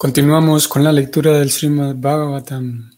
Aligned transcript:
Continuamos 0.00 0.66
con 0.66 0.82
la 0.82 0.92
lectura 0.92 1.32
del 1.38 1.50
Srimad 1.50 1.94
Bhagavatam, 1.94 2.90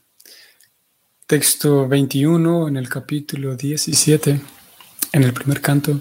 texto 1.26 1.88
21 1.88 2.68
en 2.68 2.76
el 2.76 2.88
capítulo 2.88 3.56
17, 3.56 4.40
en 5.12 5.22
el 5.24 5.32
primer 5.32 5.60
canto. 5.60 6.00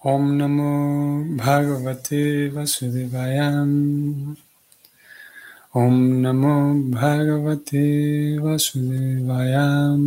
Om 0.00 0.36
Namo 0.36 1.24
Bhagavate 1.38 2.50
Vasudevayam. 2.50 4.36
Om 5.72 6.20
Namo 6.20 6.74
Bhagavate 6.90 8.38
Vasudevayam. 8.40 10.02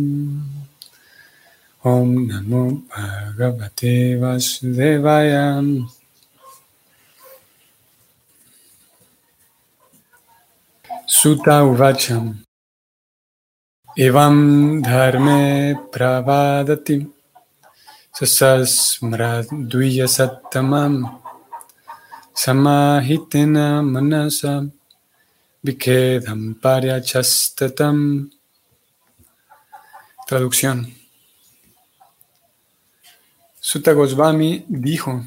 Om 1.82 2.26
Namo 2.28 2.84
Bhagavate 2.86 4.16
Vasudevayam. 4.16 5.88
Sutta 11.08 11.62
Uvacham. 11.62 12.42
Evam 13.96 14.82
Dharme 14.82 15.76
Pravadati. 15.92 17.06
Sasasmradviya 18.12 20.08
Sattamam. 20.08 21.22
Samahitena 22.34 23.82
Manasa. 23.84 24.68
Vikedam 25.64 26.56
Paryachastatam. 26.60 28.28
Traducción. 30.26 30.92
Sutta 33.60 33.92
Goswami 33.92 34.64
dijo 34.68 35.24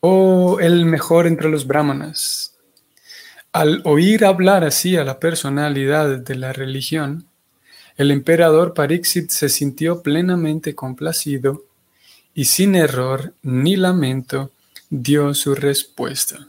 Oh, 0.00 0.58
el 0.58 0.86
mejor 0.86 1.26
entre 1.26 1.50
los 1.50 1.66
brahmanas 1.66 2.53
al 3.54 3.82
oír 3.84 4.24
hablar 4.24 4.64
así 4.64 4.96
a 4.96 5.04
la 5.04 5.20
personalidad 5.20 6.18
de 6.18 6.34
la 6.34 6.52
religión, 6.52 7.28
el 7.96 8.10
emperador 8.10 8.74
Parixit 8.74 9.30
se 9.30 9.48
sintió 9.48 10.02
plenamente 10.02 10.74
complacido 10.74 11.62
y 12.34 12.46
sin 12.46 12.74
error 12.74 13.32
ni 13.42 13.76
lamento 13.76 14.50
dio 14.90 15.32
su 15.34 15.54
respuesta. 15.54 16.48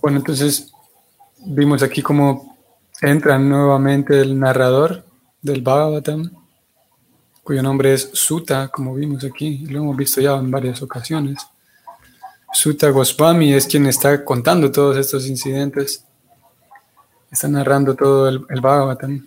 Bueno, 0.00 0.18
entonces 0.18 0.70
vimos 1.44 1.82
aquí 1.82 2.00
cómo 2.00 2.56
entra 3.00 3.36
nuevamente 3.36 4.20
el 4.20 4.38
narrador 4.38 5.04
del 5.42 5.60
Bhagavatam, 5.60 6.30
cuyo 7.42 7.64
nombre 7.64 7.94
es 7.94 8.10
Sutta, 8.12 8.68
como 8.68 8.94
vimos 8.94 9.24
aquí, 9.24 9.66
lo 9.66 9.80
hemos 9.80 9.96
visto 9.96 10.20
ya 10.20 10.36
en 10.36 10.52
varias 10.52 10.80
ocasiones. 10.82 11.48
Sutta 12.52 12.90
Goswami 12.90 13.52
es 13.52 13.66
quien 13.66 13.86
está 13.86 14.24
contando 14.24 14.70
todos 14.70 14.96
estos 14.96 15.26
incidentes. 15.26 16.04
Está 17.30 17.48
narrando 17.48 17.94
todo 17.94 18.28
el, 18.28 18.60
Bhagavatam. 18.60 19.26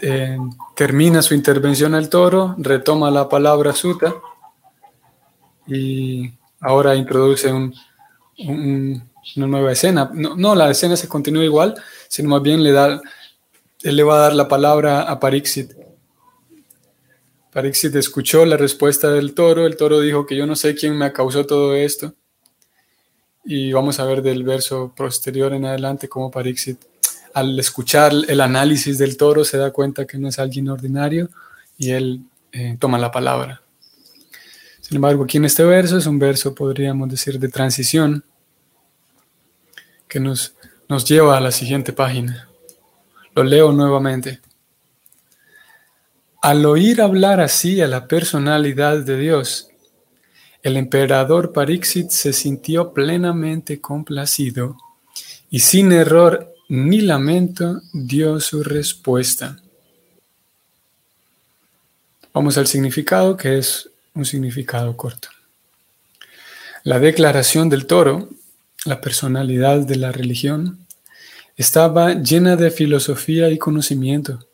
Eh, 0.00 0.38
termina 0.74 1.22
su 1.22 1.34
intervención 1.34 1.94
al 1.94 2.08
toro, 2.08 2.54
retoma 2.58 3.10
la 3.10 3.28
palabra 3.28 3.72
Sutta 3.72 4.14
y 5.66 6.32
ahora 6.60 6.94
introduce 6.94 7.52
una 7.52 9.02
nueva 9.36 9.72
escena. 9.72 10.10
No, 10.14 10.54
la 10.54 10.70
escena 10.70 10.96
se 10.96 11.08
continúa 11.08 11.44
igual, 11.44 11.74
sino 12.08 12.30
más 12.30 12.42
bien 12.42 12.62
le 12.62 12.72
da, 12.72 13.00
él 13.82 13.96
le 13.96 14.02
va 14.02 14.16
a 14.16 14.20
dar 14.20 14.34
la 14.34 14.48
palabra 14.48 15.02
a 15.02 15.18
Pariksit 15.20 15.83
Parixit 17.54 17.94
escuchó 17.94 18.44
la 18.44 18.56
respuesta 18.56 19.12
del 19.12 19.32
toro. 19.32 19.64
El 19.64 19.76
toro 19.76 20.00
dijo 20.00 20.26
que 20.26 20.34
yo 20.34 20.44
no 20.44 20.56
sé 20.56 20.74
quién 20.74 20.98
me 20.98 21.12
causó 21.12 21.46
todo 21.46 21.72
esto. 21.76 22.12
Y 23.44 23.72
vamos 23.72 24.00
a 24.00 24.04
ver 24.04 24.22
del 24.22 24.42
verso 24.42 24.92
posterior 24.96 25.52
en 25.52 25.64
adelante 25.64 26.08
cómo 26.08 26.32
Parixit, 26.32 26.80
al 27.32 27.56
escuchar 27.60 28.12
el 28.26 28.40
análisis 28.40 28.98
del 28.98 29.16
toro, 29.16 29.44
se 29.44 29.56
da 29.56 29.70
cuenta 29.70 30.04
que 30.04 30.18
no 30.18 30.28
es 30.28 30.40
alguien 30.40 30.68
ordinario 30.68 31.30
y 31.78 31.92
él 31.92 32.22
eh, 32.50 32.76
toma 32.80 32.98
la 32.98 33.12
palabra. 33.12 33.62
Sin 34.80 34.96
embargo, 34.96 35.22
aquí 35.22 35.36
en 35.36 35.44
este 35.44 35.62
verso 35.62 35.96
es 35.96 36.06
un 36.06 36.18
verso, 36.18 36.56
podríamos 36.56 37.08
decir, 37.08 37.38
de 37.38 37.48
transición 37.48 38.24
que 40.08 40.18
nos, 40.18 40.56
nos 40.88 41.04
lleva 41.04 41.38
a 41.38 41.40
la 41.40 41.52
siguiente 41.52 41.92
página. 41.92 42.48
Lo 43.32 43.44
leo 43.44 43.70
nuevamente. 43.70 44.40
Al 46.44 46.66
oír 46.66 47.00
hablar 47.00 47.40
así 47.40 47.80
a 47.80 47.88
la 47.88 48.06
personalidad 48.06 48.98
de 48.98 49.16
Dios, 49.16 49.70
el 50.62 50.76
emperador 50.76 51.54
Parixit 51.54 52.10
se 52.10 52.34
sintió 52.34 52.92
plenamente 52.92 53.80
complacido 53.80 54.76
y 55.48 55.60
sin 55.60 55.90
error 55.90 56.54
ni 56.68 57.00
lamento 57.00 57.80
dio 57.94 58.40
su 58.40 58.62
respuesta. 58.62 59.56
Vamos 62.34 62.58
al 62.58 62.66
significado, 62.66 63.38
que 63.38 63.56
es 63.56 63.88
un 64.12 64.26
significado 64.26 64.94
corto. 64.98 65.28
La 66.82 66.98
declaración 66.98 67.70
del 67.70 67.86
toro, 67.86 68.28
la 68.84 69.00
personalidad 69.00 69.78
de 69.78 69.96
la 69.96 70.12
religión, 70.12 70.86
estaba 71.56 72.12
llena 72.12 72.56
de 72.56 72.70
filosofía 72.70 73.48
y 73.48 73.56
conocimiento 73.56 74.46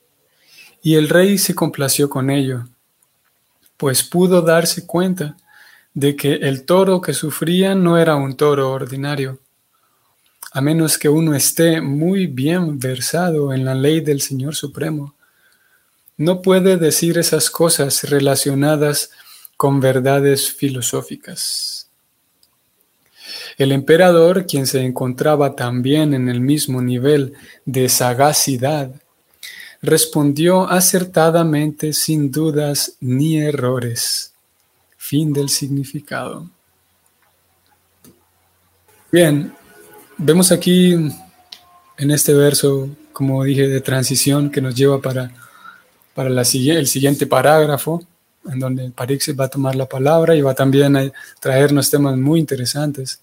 y 0.83 0.95
el 0.95 1.09
rey 1.09 1.39
se 1.39 1.55
complació 1.55 2.09
con 2.09 2.31
ello, 2.31 2.67
pues 3.77 4.03
pudo 4.03 4.43
darse 4.43 4.87
cuenta 4.87 5.37
de 5.95 6.17
que 6.17 6.35
el 6.35 6.65
toro 6.65 7.01
que 7.01 7.15
sufría 7.15 7.75
no 7.75 7.99
era 7.99 8.17
un 8.17 8.37
toro 8.37 8.71
ordinario, 8.73 9.39
a 10.53 10.61
menos 10.61 10.99
que 10.99 11.09
uno 11.09 11.35
esté 11.35 11.81
muy 11.81 12.27
bien 12.27 12.79
versado 12.79 13.53
en 13.53 13.65
la 13.65 13.75
ley 13.75 14.01
del 14.01 14.21
Señor 14.21 14.55
Supremo. 14.55 15.15
No 16.17 16.43
puede 16.43 16.77
decir 16.77 17.19
esas 17.19 17.51
cosas 17.51 18.05
relacionadas 18.05 19.11
con 19.57 19.81
verdades 19.81 20.53
filosóficas. 20.53 21.89
El 23.59 23.73
emperador, 23.73 24.47
quien 24.47 24.67
se 24.67 24.81
encontraba 24.81 25.55
también 25.55 26.15
en 26.15 26.29
el 26.29 26.41
mismo 26.41 26.83
nivel 26.83 27.35
de 27.65 27.89
sagacidad, 27.89 28.95
respondió 29.83 30.69
acertadamente 30.69 31.93
sin 31.93 32.31
dudas 32.31 32.97
ni 33.01 33.39
errores. 33.39 34.33
Fin 34.97 35.33
del 35.33 35.49
significado. 35.49 36.49
Bien, 39.11 39.53
vemos 40.19 40.53
aquí 40.53 40.93
en 40.93 42.11
este 42.11 42.35
verso, 42.35 42.89
como 43.13 43.43
dije, 43.43 43.67
de 43.67 43.81
transición 43.81 44.51
que 44.51 44.61
nos 44.61 44.75
lleva 44.75 45.01
para, 45.01 45.33
para 46.15 46.31
la, 46.31 46.43
el 46.43 46.87
siguiente 46.87 47.27
parágrafo, 47.27 48.07
en 48.51 48.59
donde 48.59 48.91
Parixit 48.91 49.39
va 49.39 49.47
a 49.47 49.51
tomar 49.51 49.75
la 49.75 49.87
palabra 49.87 50.37
y 50.37 50.43
va 50.43 50.55
también 50.55 50.97
a 50.97 51.13
traernos 51.41 51.91
temas 51.91 52.17
muy 52.17 52.39
interesantes. 52.39 53.21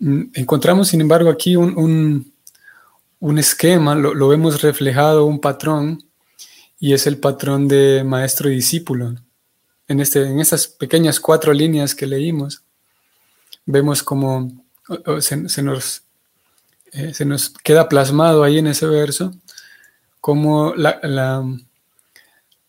Mm, 0.00 0.22
encontramos, 0.34 0.88
sin 0.88 1.00
embargo, 1.00 1.30
aquí 1.30 1.56
un 1.56 2.32
esquema, 3.38 3.94
lo, 3.94 4.28
vemos 4.28 4.62
reflejado, 4.62 5.26
un 5.26 5.40
patrón, 5.40 6.04
y 6.78 6.94
es 6.94 7.06
el 7.06 7.18
patrón 7.18 7.68
de 7.68 8.02
maestro 8.04 8.50
y 8.50 8.56
discípulo. 8.56 9.14
En, 9.86 10.00
este, 10.00 10.22
en 10.22 10.40
estas 10.40 10.66
pequeñas 10.66 11.20
cuatro 11.20 11.52
líneas 11.52 11.94
que 11.94 12.06
leímos, 12.06 12.62
vemos 13.66 14.02
como 14.02 14.64
se, 15.20 15.62
nos, 15.62 16.02
eh, 16.92 17.12
se 17.12 17.24
nos 17.24 17.50
queda 17.50 17.88
plasmado 17.88 18.42
ahí 18.42 18.58
en 18.58 18.68
ese 18.68 18.86
verso, 18.86 19.34
como 20.20 20.74
la, 20.74 21.00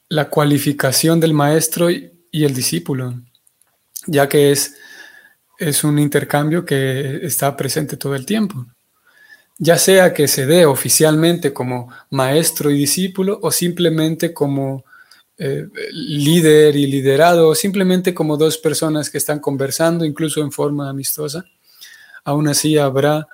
la, 0.10 0.30
cualificación 0.30 1.20
del 1.20 1.34
maestro 1.34 1.90
y, 1.90 2.12
y, 2.32 2.44
el 2.44 2.54
discípulo, 2.54 3.14
ya 4.06 4.28
que 4.28 4.52
es, 4.52 4.76
es 5.58 5.84
un 5.84 6.00
intercambio 6.00 6.66
que 6.66 7.26
está 7.26 7.56
presente 7.56 7.98
todo 7.98 8.16
el 8.16 8.26
tiempo 8.26 8.66
ya 9.64 9.78
sea 9.78 10.12
que 10.12 10.28
se 10.28 10.48
dé 10.48 10.66
oficialmente 10.66 11.54
como 11.54 11.88
maestro 12.10 12.72
y 12.72 12.80
discípulo 12.80 13.38
o 13.44 13.52
simplemente 13.52 14.34
como 14.34 14.84
eh, 15.38 15.68
líder 15.92 16.76
y 16.76 16.88
liderado 16.88 17.50
o 17.50 17.54
simplemente 17.54 18.12
como 18.12 18.38
dos 18.38 18.58
personas 18.58 19.12
que 19.12 19.20
están 19.20 19.40
conversando 19.40 20.04
incluso 20.04 20.42
en 20.42 20.52
forma 20.52 20.90
amistosa, 20.90 21.46
aún 22.24 22.48
así 22.48 22.80
habrá 22.80 23.28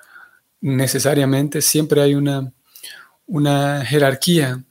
necesariamente, 0.60 1.62
siempre 1.62 2.02
hay 2.02 2.14
una, 2.14 2.52
una 3.26 3.82
jerarquía, 3.86 4.62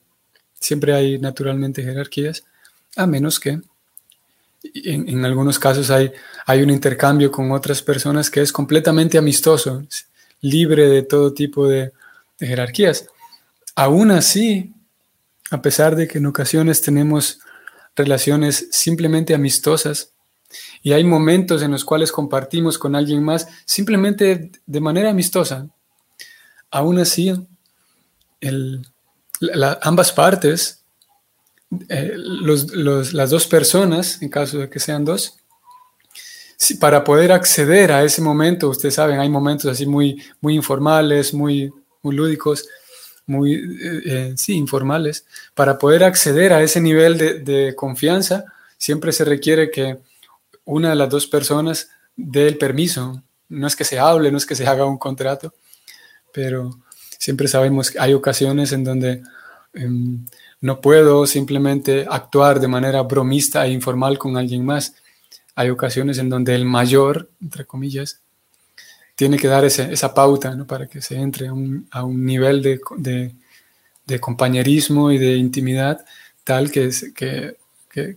siempre 0.59 0.93
hay 0.93 1.17
naturalmente 1.17 1.81
jerarquías, 1.81 2.43
a 2.95 3.07
menos 3.07 3.39
que 3.39 3.59
en, 4.75 5.09
en, 5.09 5.25
algunos 5.25 5.57
casos 5.57 5.89
hay, 5.89 6.11
hay 6.45 6.61
un 6.61 6.69
intercambio 6.69 7.31
con 7.31 7.51
otras 7.51 7.81
personas 7.81 8.29
que 8.29 8.41
es 8.41 8.51
completamente 8.51 9.17
amistoso 9.17 9.83
libre 10.41 10.87
de 10.87 11.03
todo 11.03 11.33
tipo 11.33 11.67
de, 11.67 11.91
jerarquías. 12.39 13.07
Aún 13.75 14.11
así, 14.11 14.73
a 15.49 15.59
pesar 15.61 15.95
de 15.95 16.07
que 16.07 16.19
en 16.19 16.27
ocasiones 16.27 16.81
tenemos 16.81 17.39
relaciones 17.95 18.67
simplemente 18.71 19.33
amistosas, 19.33 20.11
Y 20.81 20.93
hay 20.93 21.03
momentos 21.03 21.61
en 21.61 21.71
los 21.71 21.83
cuales 21.83 22.11
compartimos 22.11 22.77
con 22.77 22.95
alguien 22.95 23.21
más 23.21 23.47
simplemente 23.65 24.51
de 24.65 24.79
manera 24.79 25.09
amistosa. 25.09 25.67
Aún 26.71 26.99
así, 26.99 27.33
ambas 29.81 30.11
partes, 30.13 30.83
eh, 31.89 32.13
las 32.15 33.29
dos 33.29 33.47
personas, 33.47 34.21
en 34.21 34.29
caso 34.29 34.59
de 34.59 34.69
que 34.69 34.79
sean 34.79 35.03
dos, 35.03 35.37
para 36.79 37.03
poder 37.03 37.31
acceder 37.31 37.91
a 37.91 38.03
ese 38.03 38.21
momento, 38.21 38.69
ustedes 38.69 38.95
saben, 38.95 39.19
hay 39.19 39.29
momentos 39.29 39.71
así 39.71 39.85
muy, 39.85 40.21
muy 40.41 40.55
informales, 40.55 41.33
muy, 41.33 41.71
muy 42.01 42.15
lúdicos, 42.15 42.67
muy, 43.27 43.53
eh, 43.53 44.01
eh, 44.05 44.33
sí, 44.37 44.53
informales. 44.55 45.25
Para 45.53 45.77
poder 45.77 46.03
acceder 46.03 46.53
a 46.53 46.63
ese 46.63 46.81
nivel 46.81 47.17
de, 47.17 47.39
de, 47.39 47.75
confianza, 47.75 48.45
siempre 48.77 49.11
se 49.11 49.25
requiere 49.25 49.69
que 49.69 49.99
una 50.65 50.89
de 50.89 50.95
las 50.95 51.09
dos 51.09 51.27
personas 51.27 51.89
dé 52.15 52.47
el 52.47 52.57
permiso. 52.57 53.21
No 53.49 53.67
es 53.67 53.75
que 53.75 53.83
se 53.83 53.99
hable, 53.99 54.31
no 54.31 54.37
es 54.37 54.45
que 54.45 54.55
se 54.55 54.65
haga 54.65 54.85
un 54.85 54.97
contrato, 54.97 55.53
pero 56.33 56.79
siempre 57.17 57.47
sabemos 57.47 57.91
que 57.91 57.99
hay 57.99 58.13
ocasiones 58.13 58.71
en 58.71 58.83
donde 58.83 59.21
em, 59.73 60.25
no 60.59 60.81
puedo 60.81 61.27
simplemente 61.27 62.05
actuar 62.09 62.59
de 62.59 62.67
manera 62.67 63.01
bromista 63.03 63.65
e 63.65 63.71
informal 63.71 64.17
con 64.17 64.37
alguien 64.37 64.65
más 64.65 64.95
hay 65.57 65.71
ocasiones 65.71 66.19
en 66.19 66.29
donde 66.29 66.53
el 66.53 66.65
mayor, 66.65 67.31
entre 67.41 67.65
comillas, 67.65 68.19
tiene 69.15 69.37
que 69.37 69.47
dar 69.47 69.65
esa 69.65 70.13
pauta 70.13 70.53
¿no? 70.53 70.67
para 70.67 70.85
que 70.85 71.01
se 71.01 71.15
entre 71.15 71.47
a 71.47 71.53
un, 71.53 71.87
a 71.89 72.03
un 72.03 72.23
nivel 72.23 72.61
de, 72.61 72.79
de, 72.97 73.33
de, 74.05 74.19
compañerismo 74.19 75.11
y 75.11 75.17
de 75.17 75.35
intimidad 75.35 76.05
tal 76.43 76.69
que, 76.69 76.91
que, 77.15 77.57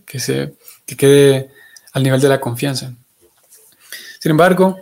que, 0.05 0.19
se, 0.19 0.53
que 0.85 0.95
quede 0.95 1.49
al 1.93 2.03
nivel 2.03 2.21
de 2.21 2.29
la 2.29 2.39
confianza. 2.39 2.93
Sin 4.19 4.29
embargo, 4.29 4.77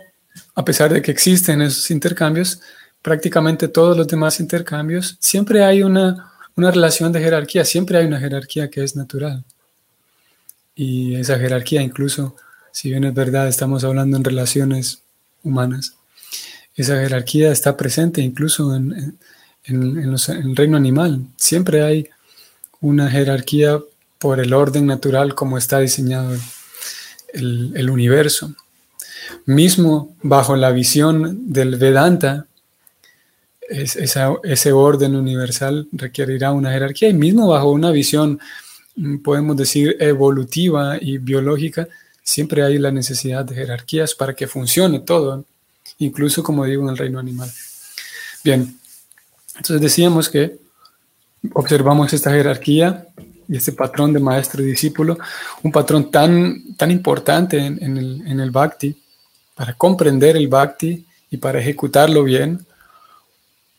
a 0.54 0.62
pesar 0.62 0.92
de 0.92 1.00
que 1.00 1.12
existen 1.12 1.62
esos 1.62 1.90
intercambios, 1.90 2.60
prácticamente 3.00 3.68
todos 3.68 3.96
los 3.96 4.06
demás 4.06 4.38
intercambios, 4.38 5.16
siempre 5.18 5.64
hay 5.64 5.82
una, 5.82 6.30
una 6.56 6.70
relación 6.70 7.10
de 7.10 7.20
jerarquía, 7.20 7.64
siempre 7.64 7.96
hay 7.96 8.04
una 8.04 8.20
jerarquía 8.20 8.68
que 8.68 8.84
es 8.84 8.96
natural. 8.96 9.44
Y 10.74 11.14
esa 11.14 11.38
jerarquía 11.38 11.80
incluso 11.80 12.36
si 12.72 12.90
bien 12.90 13.04
es 13.04 13.14
verdad, 13.14 13.48
estamos 13.48 13.84
hablando 13.84 14.16
en 14.16 14.24
relaciones 14.24 15.02
humanas, 15.42 15.94
esa 16.76 16.96
jerarquía 17.00 17.52
está 17.52 17.76
presente 17.76 18.22
incluso 18.22 18.74
en, 18.74 19.18
el 19.64 20.56
reino 20.56 20.76
animal. 20.76 21.26
Siempre 21.36 21.82
hay 21.82 22.08
una 22.80 23.10
jerarquía 23.10 23.78
por 24.18 24.40
el 24.40 24.52
orden 24.52 24.86
natural 24.86 25.34
como 25.34 25.58
está 25.58 25.78
diseñado 25.80 26.36
el, 27.32 27.90
universo. 27.90 28.54
Mismo 29.46 30.16
bajo 30.22 30.56
la 30.56 30.70
visión 30.70 31.52
del 31.52 31.76
Vedanta, 31.76 32.46
ese 33.68 34.72
orden 34.72 35.14
universal 35.14 35.86
requerirá 35.92 36.50
una 36.52 36.72
jerarquía 36.72 37.08
y 37.08 37.14
mismo 37.14 37.46
bajo 37.48 37.70
una 37.70 37.92
visión, 37.92 38.40
mm, 38.96 39.18
podemos 39.18 39.56
decir, 39.56 39.96
evolutiva 40.00 40.96
y 41.00 41.18
biológica, 41.18 41.86
Siempre 42.30 42.62
hay 42.62 42.78
la 42.78 42.92
necesidad 42.92 43.44
de 43.44 43.56
jerarquías 43.56 44.14
para 44.14 44.34
que 44.34 44.46
funcione 44.46 45.00
todo, 45.00 45.44
incluso 45.98 46.44
como 46.44 46.64
digo 46.64 46.84
en 46.84 46.90
el 46.90 46.96
reino 46.96 47.18
animal. 47.18 47.50
Bien, 48.44 48.78
entonces 49.56 49.80
decíamos 49.80 50.28
que 50.28 50.56
observamos 51.54 52.12
esta 52.12 52.30
jerarquía 52.30 53.08
y 53.48 53.56
este 53.56 53.72
patrón 53.72 54.12
de 54.12 54.20
maestro 54.20 54.62
y 54.62 54.66
discípulo, 54.66 55.18
un 55.64 55.72
patrón 55.72 56.08
tan, 56.12 56.76
tan 56.76 56.92
importante 56.92 57.58
en, 57.58 57.96
el, 57.96 58.22
en 58.24 58.38
el 58.38 58.52
bhakti, 58.52 58.96
para 59.56 59.74
comprender 59.74 60.36
el 60.36 60.46
bhakti 60.46 61.04
y 61.32 61.36
para 61.36 61.58
ejecutarlo 61.58 62.22
bien, 62.22 62.64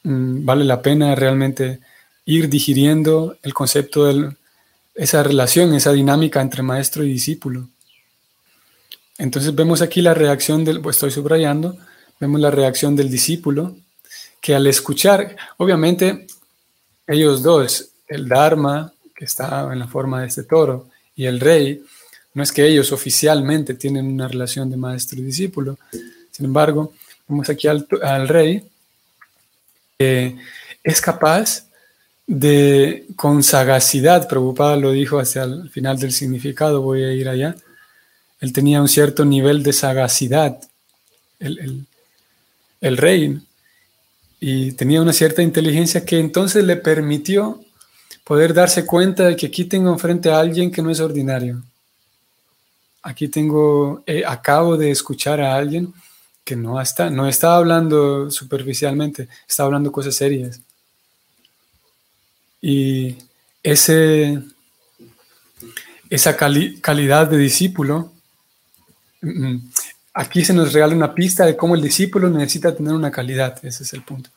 mm, 0.04 0.44
vale 0.44 0.66
la 0.66 0.82
pena 0.82 1.16
realmente 1.16 1.80
ir 2.26 2.50
digiriendo 2.50 3.38
el 3.44 3.54
concepto 3.54 4.08
de 4.08 4.36
esa 4.94 5.24
relación, 5.24 5.74
esa 5.74 5.94
dinámica 5.94 6.42
entre 6.42 6.64
maestro 6.64 7.06
y 7.06 7.14
discípulo. 7.14 7.70
Entonces 9.22 9.54
vemos 9.54 9.84
aquí 9.84 10.02
la 10.02 10.16
reacción 10.16 10.66
del, 10.66 10.82
pues 10.82 10.96
estoy 10.96 11.12
subrayando, 11.12 11.78
vemos 12.20 12.42
la 12.42 12.50
reacción 12.50 12.96
del 12.96 13.12
discípulo, 13.12 13.78
que 14.42 14.56
al 14.56 14.66
escuchar, 14.66 15.36
obviamente 15.58 16.26
ellos 17.06 17.44
dos, 17.44 17.90
el 18.08 18.28
Dharma, 18.28 18.92
que 19.16 19.26
está 19.26 19.72
en 19.72 19.78
la 19.78 19.88
forma 19.88 20.22
de 20.22 20.28
este 20.28 20.42
toro, 20.42 20.88
y 21.16 21.28
el 21.28 21.40
rey, 21.40 21.84
no 22.34 22.42
es 22.42 22.52
que 22.52 22.66
ellos 22.66 22.92
oficialmente 22.92 23.76
tienen 23.76 24.08
una 24.08 24.28
relación 24.28 24.72
de 24.72 24.78
maestro 24.78 25.20
y 25.20 25.24
discípulo, 25.24 25.78
sin 26.32 26.48
embargo, 26.48 26.92
vemos 27.28 27.48
aquí 27.48 27.68
al, 27.68 28.28
rey, 28.28 28.68
que 30.00 30.36
es 30.84 31.00
capaz 31.00 31.68
de, 32.26 33.06
con 33.16 33.44
sagacidad, 33.44 34.28
Prabhupada 34.28 34.78
lo 34.78 34.92
dijo 34.92 35.20
hacia 35.20 35.44
el 35.44 35.70
final 35.70 36.00
del 36.00 36.12
significado, 36.12 36.82
voy 36.82 37.04
a 37.04 37.14
ir 37.14 37.30
allá, 37.30 37.56
él 38.42 38.52
tenía 38.52 38.82
un 38.82 38.88
cierto 38.88 39.24
nivel 39.24 39.62
de 39.62 39.72
sagacidad, 39.72 40.60
el, 41.40 42.98
rey, 42.98 43.40
y 44.40 44.72
tenía 44.72 45.02
una 45.02 45.14
cierta 45.14 45.44
inteligencia 45.44 46.04
que 46.04 46.20
entonces 46.20 46.64
le 46.64 46.76
permitió 46.76 47.64
poder 48.24 48.56
darse 48.56 48.86
cuenta 48.86 49.26
de 49.26 49.36
que 49.36 49.46
aquí 49.46 49.66
tengo 49.66 49.92
enfrente 49.92 50.32
a 50.32 50.40
alguien 50.40 50.72
que 50.72 50.82
no 50.82 50.90
es 50.90 51.00
ordinario. 51.00 51.62
Aquí 53.04 53.28
tengo, 53.28 54.04
eh, 54.08 54.24
acabo 54.28 54.76
de 54.76 54.90
escuchar 54.90 55.40
a 55.40 55.56
alguien 55.56 55.94
que 56.44 56.56
no 56.56 56.82
está, 56.82 57.12
no 57.12 57.30
hablando 57.44 58.32
superficialmente, 58.32 59.28
está 59.48 59.64
hablando 59.64 59.92
cosas 59.92 60.16
serias. 60.16 60.60
Y 62.60 63.18
ese, 63.62 64.42
esa 66.10 66.36
calidad 66.36 67.28
de 67.28 67.38
discípulo 67.38 68.12
Aquí 70.14 70.44
se 70.44 70.54
nos 70.54 70.74
regala 70.74 70.96
una 70.96 71.14
pista 71.14 71.46
de 71.46 71.56
cómo 71.56 71.76
el 71.76 71.82
discípulo 71.82 72.30
necesita 72.30 72.76
tener 72.76 72.94
una 72.94 73.12
calidad, 73.12 73.58
ese 73.64 73.84
es 73.84 73.94
el 73.94 74.04
punto. 74.04 74.30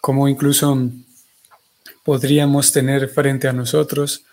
Cómo 0.00 0.28
incluso 0.28 0.90
podríamos 2.04 2.72
tener 2.72 3.08
frente 3.08 3.48
a 3.48 3.52
nosotros 3.52 4.24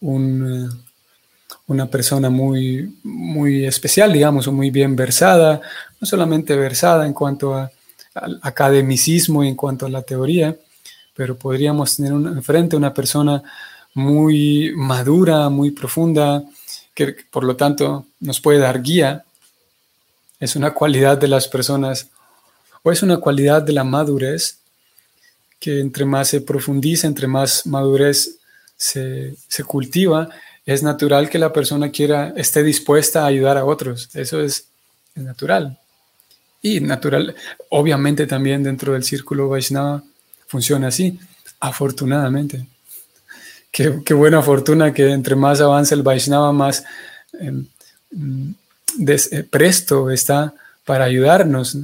eh, 0.00 0.68
una 1.66 1.86
persona 1.86 2.30
muy, 2.30 2.98
muy 3.04 3.64
especial, 3.64 4.12
digamos, 4.12 4.48
muy 4.48 4.70
bien 4.70 4.96
versada, 4.96 5.60
no 6.00 6.06
solamente 6.06 6.56
versada 6.56 7.06
en 7.06 7.12
cuanto 7.12 7.54
a, 7.54 7.70
al 8.14 8.38
academicismo 8.42 9.44
y 9.44 9.48
en 9.48 9.56
cuanto 9.56 9.86
a 9.86 9.90
la 9.90 10.02
teoría, 10.02 10.56
pero 11.14 11.36
podríamos 11.36 11.96
tener 11.96 12.12
enfrente 12.12 12.76
una 12.76 12.92
persona 12.92 13.42
muy 13.94 14.72
madura, 14.74 15.48
muy 15.48 15.70
profunda, 15.70 16.42
que 16.94 17.16
por 17.30 17.44
lo 17.44 17.56
tanto 17.56 18.06
nos 18.20 18.40
puede 18.40 18.58
dar 18.58 18.82
guía, 18.82 19.24
es 20.38 20.56
una 20.56 20.72
cualidad 20.72 21.18
de 21.18 21.28
las 21.28 21.48
personas 21.48 22.08
o 22.82 22.90
es 22.90 23.02
una 23.02 23.18
cualidad 23.18 23.62
de 23.62 23.72
la 23.72 23.84
madurez 23.84 24.58
que 25.60 25.78
entre 25.78 26.04
más 26.04 26.28
se 26.28 26.40
profundiza, 26.40 27.06
entre 27.06 27.28
más 27.28 27.66
madurez 27.66 28.38
se, 28.76 29.36
cultiva, 29.64 30.28
es 30.66 30.82
natural 30.82 31.30
que 31.30 31.38
la 31.38 31.52
persona 31.52 31.90
quiera, 31.92 32.34
esté 32.36 32.64
dispuesta 32.64 33.22
a 33.22 33.26
ayudar 33.26 33.56
a 33.56 33.64
otros. 33.64 34.10
Eso 34.14 34.40
es, 34.40 34.66
natural. 35.14 35.78
Y 36.60 36.80
natural, 36.80 37.36
obviamente 37.68 38.26
también 38.26 38.62
dentro 38.62 38.94
del 38.94 39.04
círculo 39.04 39.48
Vaishnava 39.48 40.02
funciona 40.48 40.88
así, 40.88 41.18
afortunadamente. 41.60 42.66
Qué, 43.72 44.12
buena 44.12 44.42
fortuna 44.42 44.92
que 44.92 45.10
entre 45.10 45.34
más 45.34 45.62
avanza 45.62 45.94
el 45.94 46.02
Vaishnava, 46.02 46.52
más 46.52 46.84
em, 47.40 47.64
eh, 49.08 49.44
presto 49.50 50.10
está 50.10 50.52
para 50.84 51.06
ayudarnos. 51.06 51.78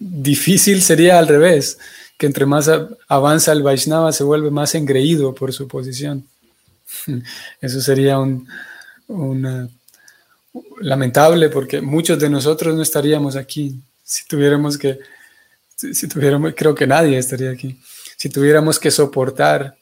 Difícil 0.00 0.82
sería 0.82 1.20
al 1.20 1.28
revés, 1.28 1.78
que 2.18 2.26
entre 2.26 2.44
más 2.44 2.68
avanza 3.06 3.52
el 3.52 3.62
Vaishnava 3.62 4.12
se 4.12 4.24
vuelve 4.24 4.50
más 4.50 4.74
engreído 4.74 5.32
por 5.32 5.52
su 5.52 5.68
posición. 5.68 6.26
Eso 7.60 7.80
sería 7.80 8.18
un, 8.18 8.48
lamentable 10.80 11.50
porque 11.50 11.80
muchos 11.80 12.18
de 12.18 12.28
nosotros 12.28 12.74
no 12.74 12.82
estaríamos 12.82 13.36
aquí 13.36 13.80
si 14.02 14.26
tuviéramos 14.26 14.76
que, 14.76 14.98
si 15.76 16.08
tuviéramos, 16.08 16.52
creo 16.56 16.74
que 16.74 16.86
nadie 16.88 17.16
estaría 17.16 17.50
aquí, 17.50 17.78
si 18.16 18.28
tuviéramos 18.28 18.80
que 18.80 18.90
soportar 18.90 19.76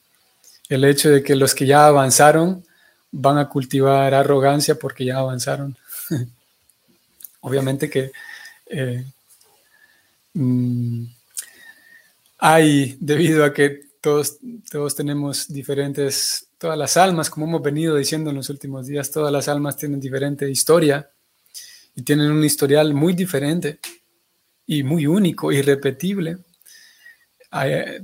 el 0.69 0.85
hecho 0.85 1.09
de 1.09 1.23
que 1.23 1.35
los 1.35 1.53
que 1.53 1.65
ya 1.65 1.87
avanzaron 1.87 2.63
van 3.11 3.37
a 3.37 3.49
cultivar 3.49 4.13
arrogancia 4.13 4.75
porque 4.75 5.03
ya 5.03 5.17
avanzaron. 5.17 5.75
Obviamente 7.41 7.89
que 7.89 8.11
eh, 8.67 9.03
mm, 10.33 11.05
hay, 12.37 12.97
debido 12.99 13.43
a 13.43 13.53
que 13.53 13.89
todos, 13.99 14.37
todos 14.71 14.95
tenemos 14.95 15.47
diferentes 15.51 16.49
todas 16.59 16.77
las 16.77 16.97
almas, 16.97 17.29
como 17.29 17.47
hemos 17.47 17.63
venido 17.63 17.95
diciendo 17.95 18.29
en 18.29 18.35
los 18.35 18.49
últimos 18.49 18.85
días, 18.85 19.09
todas 19.09 19.31
las 19.31 19.47
almas 19.47 19.77
tienen 19.77 19.99
diferente 19.99 20.49
historia 20.49 21.09
y 21.95 22.03
tienen 22.03 22.31
un 22.31 22.43
historial 22.43 22.93
muy 22.93 23.13
diferente 23.13 23.79
y 24.67 24.83
muy 24.83 25.07
único, 25.07 25.51
irrepetible. 25.51 26.37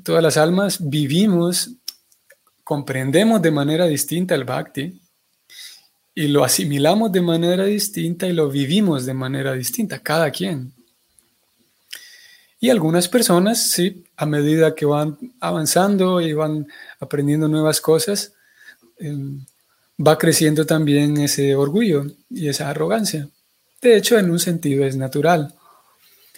Todas 0.03 0.24
las 0.24 0.38
almas 0.38 0.89
vivimos, 0.89 1.72
comprendemos 2.65 3.43
de 3.43 3.51
manera 3.51 3.86
distinta 3.86 4.34
el 4.34 4.43
bhakti 4.43 5.00
y 6.15 6.27
lo 6.29 6.43
asimilamos 6.43 7.12
de 7.12 7.22
manera 7.22 7.65
distinta 7.65 8.25
y 8.25 8.34
lo 8.34 8.50
vivimos 8.50 9.05
de 9.05 9.13
manera 9.13 9.53
distinta, 9.53 10.00
cada 10.00 10.31
quien. 10.31 10.74
Y 12.60 12.72
algunas 12.72 13.07
personas, 13.07 13.62
sí, 13.62 14.03
a 14.17 14.25
medida 14.25 14.74
que 14.74 14.88
van 14.88 15.15
avanzando 15.39 16.19
y 16.19 16.34
van 16.34 16.67
aprendiendo 17.00 17.48
nuevas 17.48 17.79
cosas, 17.79 18.34
em, 18.98 19.45
va 20.00 20.17
creciendo 20.17 20.65
también 20.65 21.17
ese 21.17 21.55
orgullo 21.55 22.07
y 22.31 22.48
esa 22.48 22.72
arrogancia. 22.72 23.29
De 23.79 23.95
hecho, 23.95 24.17
en 24.17 24.31
un 24.31 24.39
sentido 24.39 24.86
es 24.86 24.98
natural. 24.98 25.53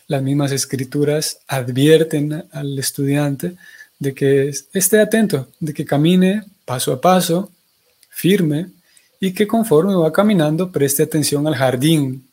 Las 0.07 0.22
mismas 0.22 0.51
escrituras 0.51 1.39
advierten 1.48 2.50
al 2.51 2.77
estudiante 2.77 3.55
de 4.00 4.13
que 4.13 4.51
esté 4.74 5.00
atento, 5.00 5.48
de 5.60 5.74
que 5.74 5.86
camine 5.86 6.44
paso 6.66 6.92
a 6.94 7.01
paso, 7.01 7.51
firme, 8.10 8.68
y 9.20 9.34
que 9.34 9.48
conforme 9.48 9.96
va 9.96 10.12
caminando 10.12 10.72
preste 10.72 11.04
atención 11.04 11.48
al 11.48 11.56
jardín, 11.56 12.27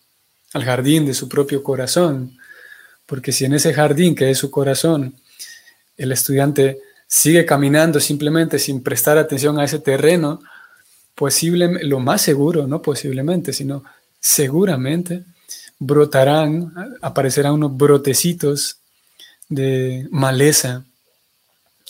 al 0.53 0.65
jardín 0.65 1.07
de 1.07 1.15
su 1.15 1.29
propio 1.29 1.63
corazón. 1.63 2.37
Porque 3.07 3.33
si 3.33 3.45
en 3.45 3.55
ese 3.55 3.73
jardín 3.73 4.15
que 4.15 4.31
es 4.31 4.39
su 4.39 4.51
corazón, 4.51 5.15
el 5.97 6.13
estudiante 6.13 6.79
sigue 7.07 7.45
caminando 7.45 8.01
simplemente 8.01 8.59
sin 8.59 8.83
prestar 8.83 9.19
atención 9.19 9.59
a 9.59 9.65
ese 9.65 9.79
terreno, 9.79 10.41
posiblemente, 11.15 11.87
lo 11.87 12.01
más 12.01 12.23
seguro, 12.23 12.67
no 12.67 12.83
posiblemente, 12.83 13.53
sino 13.53 13.85
seguramente 14.21 15.25
brotarán, 15.79 16.73
aparecerán 17.03 17.55
unos 17.55 17.77
brotecitos 17.77 18.79
de 19.49 20.09
maleza. 20.11 20.85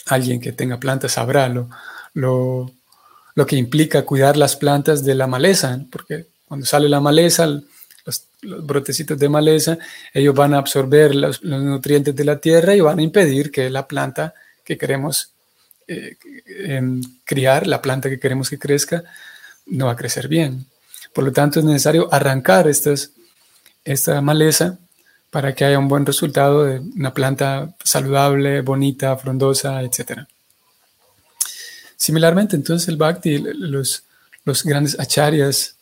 Alguien 0.06 0.40
que 0.40 0.52
tenga 0.52 0.78
plantas 0.78 1.12
sabrá 1.12 1.48
lo, 1.48 1.70
lo, 2.14 2.70
lo 3.34 3.46
que 3.46 3.56
implica 3.56 4.04
cuidar 4.04 4.36
las 4.36 4.56
plantas 4.56 5.04
de 5.04 5.14
la 5.14 5.26
maleza, 5.26 5.80
porque 5.90 6.26
cuando 6.46 6.66
sale 6.66 6.88
la 6.88 7.00
maleza, 7.00 7.46
los, 7.46 8.26
brotecitos 8.42 9.18
de 9.18 9.28
maleza, 9.28 9.78
ellos 10.12 10.34
van 10.34 10.54
a 10.54 10.58
absorber 10.58 11.14
los, 11.14 11.42
nutrientes 11.42 12.14
de 12.14 12.24
la 12.24 12.38
tierra 12.38 12.74
y 12.74 12.80
van 12.80 12.98
a 12.98 13.02
impedir 13.02 13.50
que 13.50 13.70
la 13.70 13.88
planta 13.88 14.34
que 14.62 14.76
queremos 14.76 15.30
eh, 15.88 16.16
em, 16.46 17.00
criar, 17.24 17.66
la 17.66 17.80
planta 17.80 18.08
que 18.08 18.20
queremos 18.20 18.50
que 18.50 18.58
crezca, 18.58 19.02
no 19.66 19.86
va 19.86 19.92
a 19.92 19.96
crecer 19.96 20.28
bien. 20.28 20.66
Por 21.14 21.24
lo 21.24 21.32
tanto, 21.32 21.58
es 21.58 21.64
necesario 21.64 22.12
arrancar 22.12 22.68
estas, 22.68 23.10
esta 23.84 24.20
maleza 24.20 24.78
para 25.34 25.52
que 25.52 25.64
haya 25.64 25.80
un 25.80 25.88
buen 25.88 26.06
resultado 26.06 26.62
de 26.62 26.78
una 26.78 27.12
planta 27.12 27.74
saludable, 27.82 28.60
bonita, 28.60 29.16
frondosa, 29.16 29.82
etcétera. 29.82 30.28
Similarmente, 31.96 32.54
entonces 32.54 32.86
el 32.86 32.96
Bhakti, 32.96 33.38
los, 33.38 34.04
los 34.44 34.62
grandes 34.62 34.96
acharyas 35.00 35.74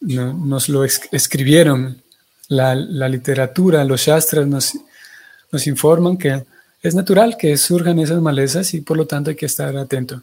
nos 0.00 0.68
lo 0.68 0.84
escribieron, 0.84 2.02
la, 2.48 2.74
literatura, 2.74 3.82
los 3.82 4.02
shastras 4.02 4.46
nos, 4.46 4.74
nos 5.50 5.66
informan 5.66 6.18
que 6.18 6.44
es 6.82 6.94
natural 6.94 7.38
que 7.38 7.56
surjan 7.56 7.98
esas 7.98 8.20
malezas 8.20 8.74
y 8.74 8.82
por 8.82 8.98
lo 8.98 9.06
tanto 9.06 9.30
hay 9.30 9.36
que 9.36 9.46
estar 9.46 9.74
atento. 9.74 10.22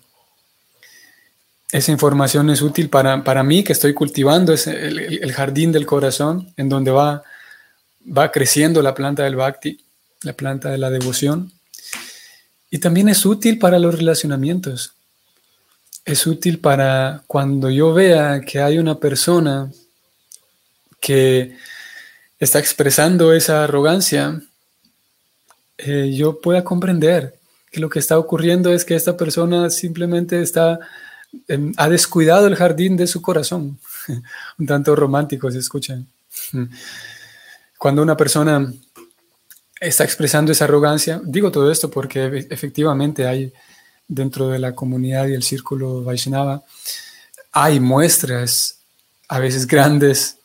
Esa 1.72 1.92
información 1.92 2.52
es 2.52 2.62
útil 2.62 2.88
para, 2.90 3.24
para 3.24 3.42
mí 3.42 3.64
que 3.64 3.74
estoy 3.74 3.96
cultivando 3.96 4.54
ese, 4.54 4.90
el, 4.90 5.32
jardín 5.32 5.72
del 5.72 5.88
corazón 5.88 6.54
en 6.56 6.70
donde 6.70 6.92
va, 6.92 7.24
va 8.06 8.32
creciendo 8.32 8.82
la 8.82 8.94
planta 8.94 9.24
del 9.24 9.36
bhakti, 9.36 9.80
la 10.24 10.34
planta 10.34 10.70
de 10.70 10.78
la 10.78 10.90
devoción. 10.90 11.52
Y 12.70 12.80
también 12.80 13.10
es 13.10 13.26
útil 13.26 13.60
para 13.60 13.80
los 13.80 13.96
relacionamientos 13.96 14.96
es 16.06 16.28
útil 16.28 16.60
para 16.60 17.24
cuando 17.28 17.70
yo 17.70 17.94
vea 17.94 18.42
que 18.42 18.62
hay 18.62 18.78
una 18.78 19.00
persona 19.00 19.72
que 21.00 21.56
está 22.40 22.60
expresando 22.60 23.34
esa 23.34 23.64
arrogancia, 23.64 24.42
eh, 25.78 26.12
yo 26.14 26.42
pueda 26.42 26.64
comprender 26.64 27.36
que 27.72 27.80
lo 27.80 27.90
que 27.90 28.00
está 28.00 28.20
ocurriendo 28.20 28.74
es 28.74 28.86
que 28.86 28.96
esta 28.96 29.18
persona 29.18 29.70
simplemente 29.70 30.42
está, 30.42 30.80
em, 31.48 31.74
ha 31.78 31.90
descuidado 31.90 32.48
el 32.48 32.56
jardín 32.56 32.98
de 32.98 33.08
su 33.08 33.22
corazón. 33.22 33.80
Un 34.60 34.66
tanto 34.68 34.96
romántico 34.96 35.50
se 35.52 35.60
escuchan. 35.60 36.08
Cuando 37.84 38.02
una 38.02 38.16
persona 38.16 38.74
está 39.78 40.06
expresando 40.06 40.54
esa 40.54 40.64
arrogancia, 40.64 41.20
digo 41.22 41.52
todo 41.52 41.70
esto 41.70 41.92
porque 41.92 42.48
efectivamente 42.50 43.28
hay 43.28 43.52
dentro 44.08 44.48
de 44.48 44.58
la 44.58 44.74
comunidad 44.74 45.28
y 45.28 45.34
el 45.34 45.44
círculo 45.44 46.02
Vaishnava, 46.02 46.64
hay 47.52 47.82
muestras, 47.82 48.80
a 49.28 49.38
veces 49.40 49.68
grandes, 49.68 50.38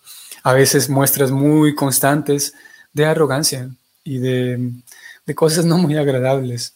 a 0.42 0.52
veces 0.52 0.90
muestras 0.90 1.30
muy 1.30 1.76
constantes 1.76 2.54
de 2.92 3.06
arrogancia 3.06 3.70
y 4.02 4.18
de, 4.18 4.72
de 5.24 5.34
cosas 5.36 5.64
no 5.64 5.78
muy 5.78 5.96
agradables. 5.96 6.74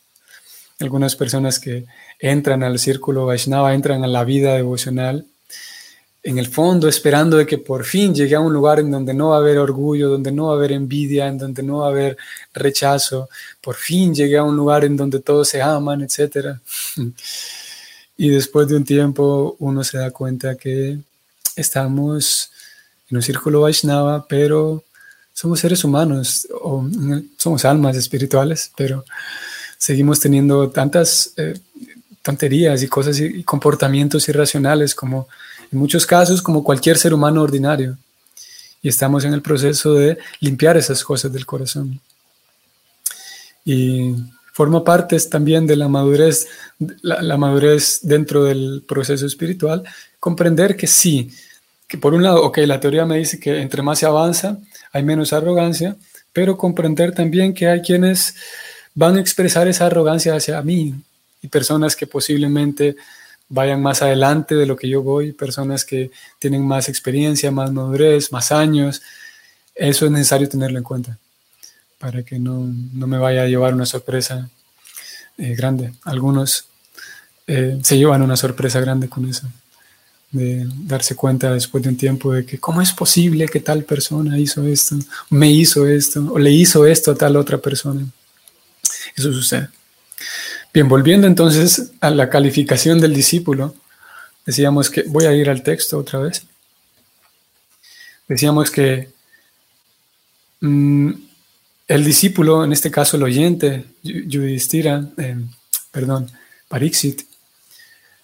Algunas 0.78 1.16
personas 1.16 1.59
que 1.59 1.87
entran 2.21 2.62
al 2.62 2.78
círculo 2.78 3.26
Vaishnava, 3.26 3.75
entran 3.75 4.04
a 4.04 4.07
la 4.07 4.23
vida 4.23 4.54
devocional, 4.54 5.26
en 6.23 6.38
el 6.38 6.47
fondo 6.47 6.88
esperando 6.88 7.37
de 7.37 7.47
que 7.47 7.59
por 7.59 7.85
fin 7.85 8.14
llegue 8.14 8.37
a 8.37 8.41
un 8.41 8.52
lugar 8.52 8.79
en 8.79 8.91
donde 8.91 9.12
no 9.12 9.31
va 9.31 9.37
a 9.37 9.38
haber 9.41 9.59
orgullo, 9.59 10.09
donde 10.09 10.31
no 10.31 10.47
va 10.47 10.52
a 10.52 10.57
haber 10.57 10.73
envidia, 10.73 11.26
en 11.26 11.37
donde 11.37 11.62
no 11.62 11.79
va 11.79 11.87
a 11.87 11.91
haber 11.91 12.17
rechazo, 12.55 13.29
por 13.61 13.75
fin 13.75 14.14
llegue 14.14 14.38
a 14.38 14.45
un 14.45 14.57
lugar 14.57 14.85
en 14.85 14.97
donde 14.97 15.21
todos 15.21 15.49
se 15.49 15.61
aman, 15.62 16.02
etc. 16.02 16.57
Y 18.14 18.29
después 18.29 18.69
de 18.69 18.76
un 18.76 18.85
tiempo 18.85 19.57
uno 19.59 19.83
se 19.83 19.99
da 19.99 20.11
cuenta 20.12 20.55
que 20.55 20.99
estamos 21.57 22.52
en 23.11 23.17
un 23.17 23.23
círculo 23.23 23.62
Vaishnava, 23.62 24.26
pero 24.29 24.85
somos 25.33 25.59
seres 25.59 25.83
humanos, 25.83 26.47
o 26.61 26.87
somos 27.37 27.64
almas 27.64 27.97
espirituales, 27.97 28.71
pero 28.76 29.05
seguimos 29.76 30.21
teniendo 30.21 30.71
tantas 30.71 31.33
eh, 31.37 31.59
tonterías 32.23 32.83
y 32.83 32.88
cosas 32.88 33.19
y 33.19 33.43
comportamientos 33.43 34.29
irracionales 34.29 34.95
como 34.95 35.26
en 35.73 35.79
muchos 35.79 36.07
casos 36.07 36.43
como 36.43 36.62
cualquier 36.62 36.99
ser 36.99 37.14
humano 37.14 37.43
ordinario. 37.43 37.97
Y 38.83 38.88
estamos 38.88 39.25
en 39.25 39.33
el 39.33 39.43
proceso 39.43 39.95
de 39.95 40.19
limpiar 40.41 40.76
esas 40.76 41.02
cosas 41.02 41.33
del 41.33 41.47
corazón. 41.47 42.00
Y 43.64 44.14
forma 44.52 44.85
parte 44.85 45.19
también 45.21 45.67
de 45.67 45.76
la 45.76 45.88
madurez, 45.88 46.47
la, 47.00 47.37
madurez 47.37 48.00
dentro 48.02 48.45
del 48.45 48.85
proceso 48.87 49.25
espiritual, 49.26 49.83
comprender 50.21 50.76
que 50.76 50.87
sí, 50.87 51.31
que 51.88 51.97
por 51.97 52.12
un 52.12 52.23
lado, 52.23 52.43
ok, 52.43 52.59
la 52.59 52.81
teoría 52.81 53.07
me 53.07 53.19
dice 53.19 53.41
que 53.41 53.61
entre 53.61 53.83
más 53.83 54.00
se 54.00 54.07
avanza, 54.07 54.59
hay 54.93 55.05
menos 55.05 55.33
arrogancia, 55.33 55.97
pero 56.33 56.59
comprender 56.59 57.14
también 57.14 57.55
que 57.55 57.69
hay 57.69 57.81
quienes 57.81 58.35
van 58.95 59.17
a 59.17 59.21
expresar 59.21 59.69
esa 59.69 59.87
arrogancia 59.87 60.35
hacia 60.35 60.61
mí 60.61 60.95
y 61.41 61.49
personas 61.49 61.97
que 61.97 62.07
posiblemente 62.07 62.97
vayan 63.52 63.82
más 63.82 64.00
adelante 64.00 64.54
de 64.54 64.64
lo 64.64 64.76
que 64.76 64.88
yo 64.88 65.02
voy, 65.02 65.32
personas 65.32 65.85
que 65.85 66.11
tienen 66.38 66.66
más 66.66 66.88
experiencia, 66.88 67.50
más 67.50 67.71
madurez, 67.71 68.32
más 68.32 68.50
años. 68.50 69.02
Eso 69.75 70.06
es 70.06 70.11
necesario 70.11 70.49
tenerlo 70.49 70.78
en 70.78 70.85
cuenta 70.85 71.18
para 71.99 72.23
que 72.23 72.38
no, 72.38 72.66
me 72.94 73.18
vaya 73.18 73.42
a 73.42 73.47
llevar 73.47 73.75
una 73.75 73.85
sorpresa 73.85 74.49
eh, 75.37 75.54
grande. 75.54 75.92
Algunos 76.04 76.64
eh, 77.47 77.78
se 77.82 77.99
llevan 77.99 78.23
una 78.23 78.38
sorpresa 78.38 78.80
grande 78.80 79.11
con 79.11 79.28
eso, 79.28 79.47
de 80.30 80.66
darse 80.87 81.14
cuenta 81.14 81.52
después 81.52 81.85
de 81.85 81.90
un 81.90 81.97
tiempo 81.99 82.32
de 82.32 82.47
que 82.47 82.59
cómo 82.59 82.80
es 82.80 82.92
posible 82.92 83.47
que 83.49 83.61
tal 83.61 83.85
persona 83.85 84.38
hizo 84.38 84.66
esto, 84.66 84.97
me 85.28 85.50
hizo 85.50 85.87
esto, 85.87 86.32
o 86.32 86.38
le 86.38 86.50
hizo 86.50 86.87
esto 86.87 87.11
a 87.11 87.16
tal 87.16 87.37
otra 87.37 87.59
persona. 87.59 88.02
Eso 89.14 89.30
sucede. 89.30 89.68
Bien, 90.75 90.88
volviendo 90.88 91.26
entonces 91.26 91.93
a 92.00 92.09
la 92.09 92.31
calificación 92.31 92.99
del 92.99 93.12
discípulo, 93.12 93.75
decíamos 94.47 94.88
que, 94.88 95.02
voy 95.02 95.26
a 95.26 95.35
ir 95.35 95.50
al 95.50 95.62
texto 95.62 95.99
otra 95.99 96.21
vez, 96.21 96.47
decíamos 98.26 98.71
que 98.71 99.11
mm, 100.61 101.11
el 101.88 102.05
discípulo, 102.05 102.64
en 102.64 102.73
este 102.73 102.91
caso 102.91 103.19
el 103.19 103.23
oyente, 103.23 103.85
Yudhishthira, 104.02 105.11
eh, 105.19 105.37
perdón, 105.91 106.31
Parixit, 106.69 107.21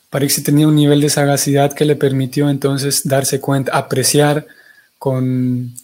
Parixit 0.08 0.46
tenía 0.46 0.68
un 0.68 0.76
nivel 0.76 1.02
de 1.02 1.10
sagacidad 1.10 1.74
que 1.74 1.84
le 1.84 1.96
permitió 1.96 2.48
entonces 2.48 3.06
darse 3.06 3.40
cuenta, 3.40 3.76
apreciar 3.76 4.46
con 4.98 5.74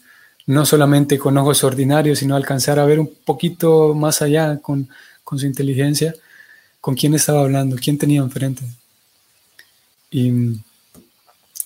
no 0.47 0.65
solamente 0.65 1.19
con 1.19 1.37
ojos 1.37 1.63
ordinarios, 1.63 2.21
sino 2.21 2.37
alcanzar 2.37 2.79
a 2.79 2.87
ver 2.87 3.01
un 3.01 3.13
poquito 3.23 3.95
más 3.95 4.23
allá 4.23 4.61
con, 4.63 4.89
con 5.25 5.39
su 5.39 5.45
inteligencia 5.45 6.15
con 6.85 6.95
quién 6.95 7.15
estaba 7.15 7.41
hablando, 7.41 7.77
quién 7.83 7.97
tenía 7.97 8.21
enfrente. 8.21 8.63
Y 10.11 10.31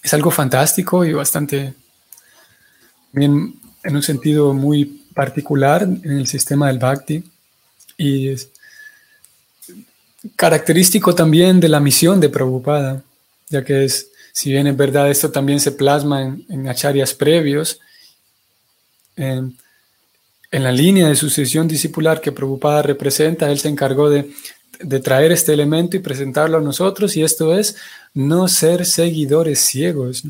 es 0.00 0.14
algo 0.14 0.30
fantástico 0.30 1.04
y 1.04 1.12
bastante, 1.12 1.74
bien, 3.10 3.58
en 3.82 3.96
un 3.96 4.02
sentido 4.04 4.54
muy 4.54 4.84
particular 5.14 5.82
en 5.82 6.18
el 6.18 6.28
sistema 6.28 6.68
del 6.68 6.78
Bhakti. 6.78 7.24
Y 7.96 8.28
es 8.28 8.50
característico 10.36 11.12
también 11.16 11.58
de 11.58 11.68
la 11.68 11.80
misión 11.80 12.20
de 12.20 12.28
Prabhupada, 12.28 13.02
ya 13.48 13.64
que 13.64 13.86
es, 13.86 14.12
si 14.30 14.52
bien 14.52 14.68
es 14.68 14.76
verdad, 14.76 15.10
esto 15.10 15.32
también 15.32 15.58
se 15.58 15.72
plasma 15.72 16.22
en, 16.22 16.46
en 16.48 16.68
acharyas 16.68 17.12
previos, 17.12 17.80
en, 19.16 19.58
en 20.52 20.62
la 20.62 20.70
línea 20.70 21.08
de 21.08 21.16
sucesión 21.16 21.66
discipular 21.66 22.20
que 22.20 22.30
Prabhupada 22.30 22.82
representa, 22.82 23.50
él 23.50 23.58
se 23.58 23.68
encargó 23.68 24.10
de, 24.10 24.30
traer 25.02 25.32
este 25.32 25.52
elemento 25.52 25.96
y 25.96 26.00
presentarlo 26.00 26.58
a 26.58 26.62
nosotros, 26.62 27.16
y 27.16 27.22
esto 27.22 27.56
es 27.56 27.76
no 28.14 28.48
ser 28.48 28.86
seguidores 28.86 29.60
ciegos. 29.60 30.24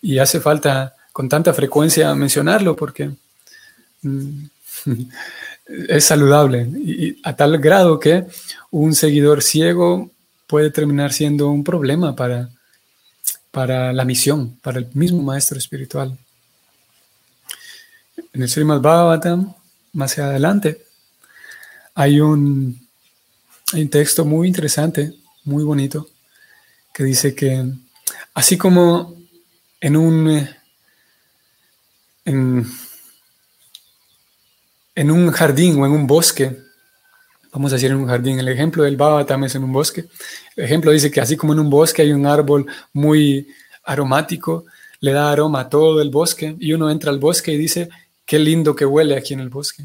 Y 0.00 0.18
hace 0.18 0.40
falta 0.40 0.94
con 1.12 1.28
tanta 1.28 1.52
frecuencia 1.52 2.14
mencionarlo 2.14 2.76
porque 2.76 3.10
mm, 4.02 4.44
es 5.88 6.04
saludable, 6.04 6.62
y 6.62 7.20
a 7.24 7.34
tal 7.34 7.58
grado 7.58 7.98
que 7.98 8.26
un 8.70 8.94
seguidor 8.94 9.42
ciego 9.42 10.10
puede 10.46 10.70
terminar 10.70 11.12
siendo 11.12 11.48
un 11.48 11.64
problema 11.64 12.16
para, 12.16 12.48
para 13.50 13.92
la 13.92 14.04
misión, 14.04 14.56
para 14.62 14.78
el 14.78 14.88
mismo 14.94 15.22
maestro 15.22 15.58
espiritual 15.58 16.16
en 18.32 18.42
el 18.42 18.48
Srimad 18.48 18.80
Bhagavatam, 18.80 19.54
más 19.94 20.18
adelante, 20.18 20.84
hay 21.94 22.20
un, 22.20 22.87
texto 23.90 24.24
muy 24.24 24.48
interesante, 24.48 25.14
muy 25.44 25.64
bonito, 25.64 26.08
que 26.92 27.04
dice 27.04 27.34
que 27.34 27.64
así 28.34 28.56
como 28.56 29.14
en 29.80 29.96
un, 29.96 30.48
en, 32.24 32.66
un 35.10 35.30
jardín 35.30 35.80
o 35.80 35.86
en 35.86 35.92
un 35.92 36.06
bosque, 36.06 36.56
vamos 37.52 37.72
a 37.72 37.76
decir 37.76 37.90
en 37.90 37.98
un 37.98 38.08
jardín, 38.08 38.38
el 38.38 38.48
ejemplo 38.48 38.82
del 38.82 38.96
Bhagavatam 38.96 39.44
es 39.44 39.54
en 39.54 39.64
un 39.64 39.72
bosque, 39.72 40.06
el 40.56 40.64
ejemplo 40.64 40.90
dice 40.90 41.10
que 41.10 41.20
así 41.20 41.36
como 41.36 41.52
en 41.52 41.60
un 41.60 41.70
bosque 41.70 42.02
hay 42.02 42.12
un 42.12 42.26
árbol 42.26 42.66
muy 42.92 43.48
aromático, 43.84 44.64
le 45.00 45.12
da 45.12 45.30
aroma 45.30 45.60
a 45.60 45.68
todo 45.68 46.00
el 46.00 46.10
bosque 46.10 46.56
y 46.58 46.72
uno 46.72 46.90
entra 46.90 47.10
al 47.10 47.18
bosque 47.18 47.52
y 47.52 47.56
dice, 47.56 47.88
qué 48.24 48.38
lindo 48.38 48.74
que 48.74 48.84
huele 48.84 49.16
aquí 49.16 49.34
en 49.34 49.40
el 49.40 49.48
bosque. 49.48 49.84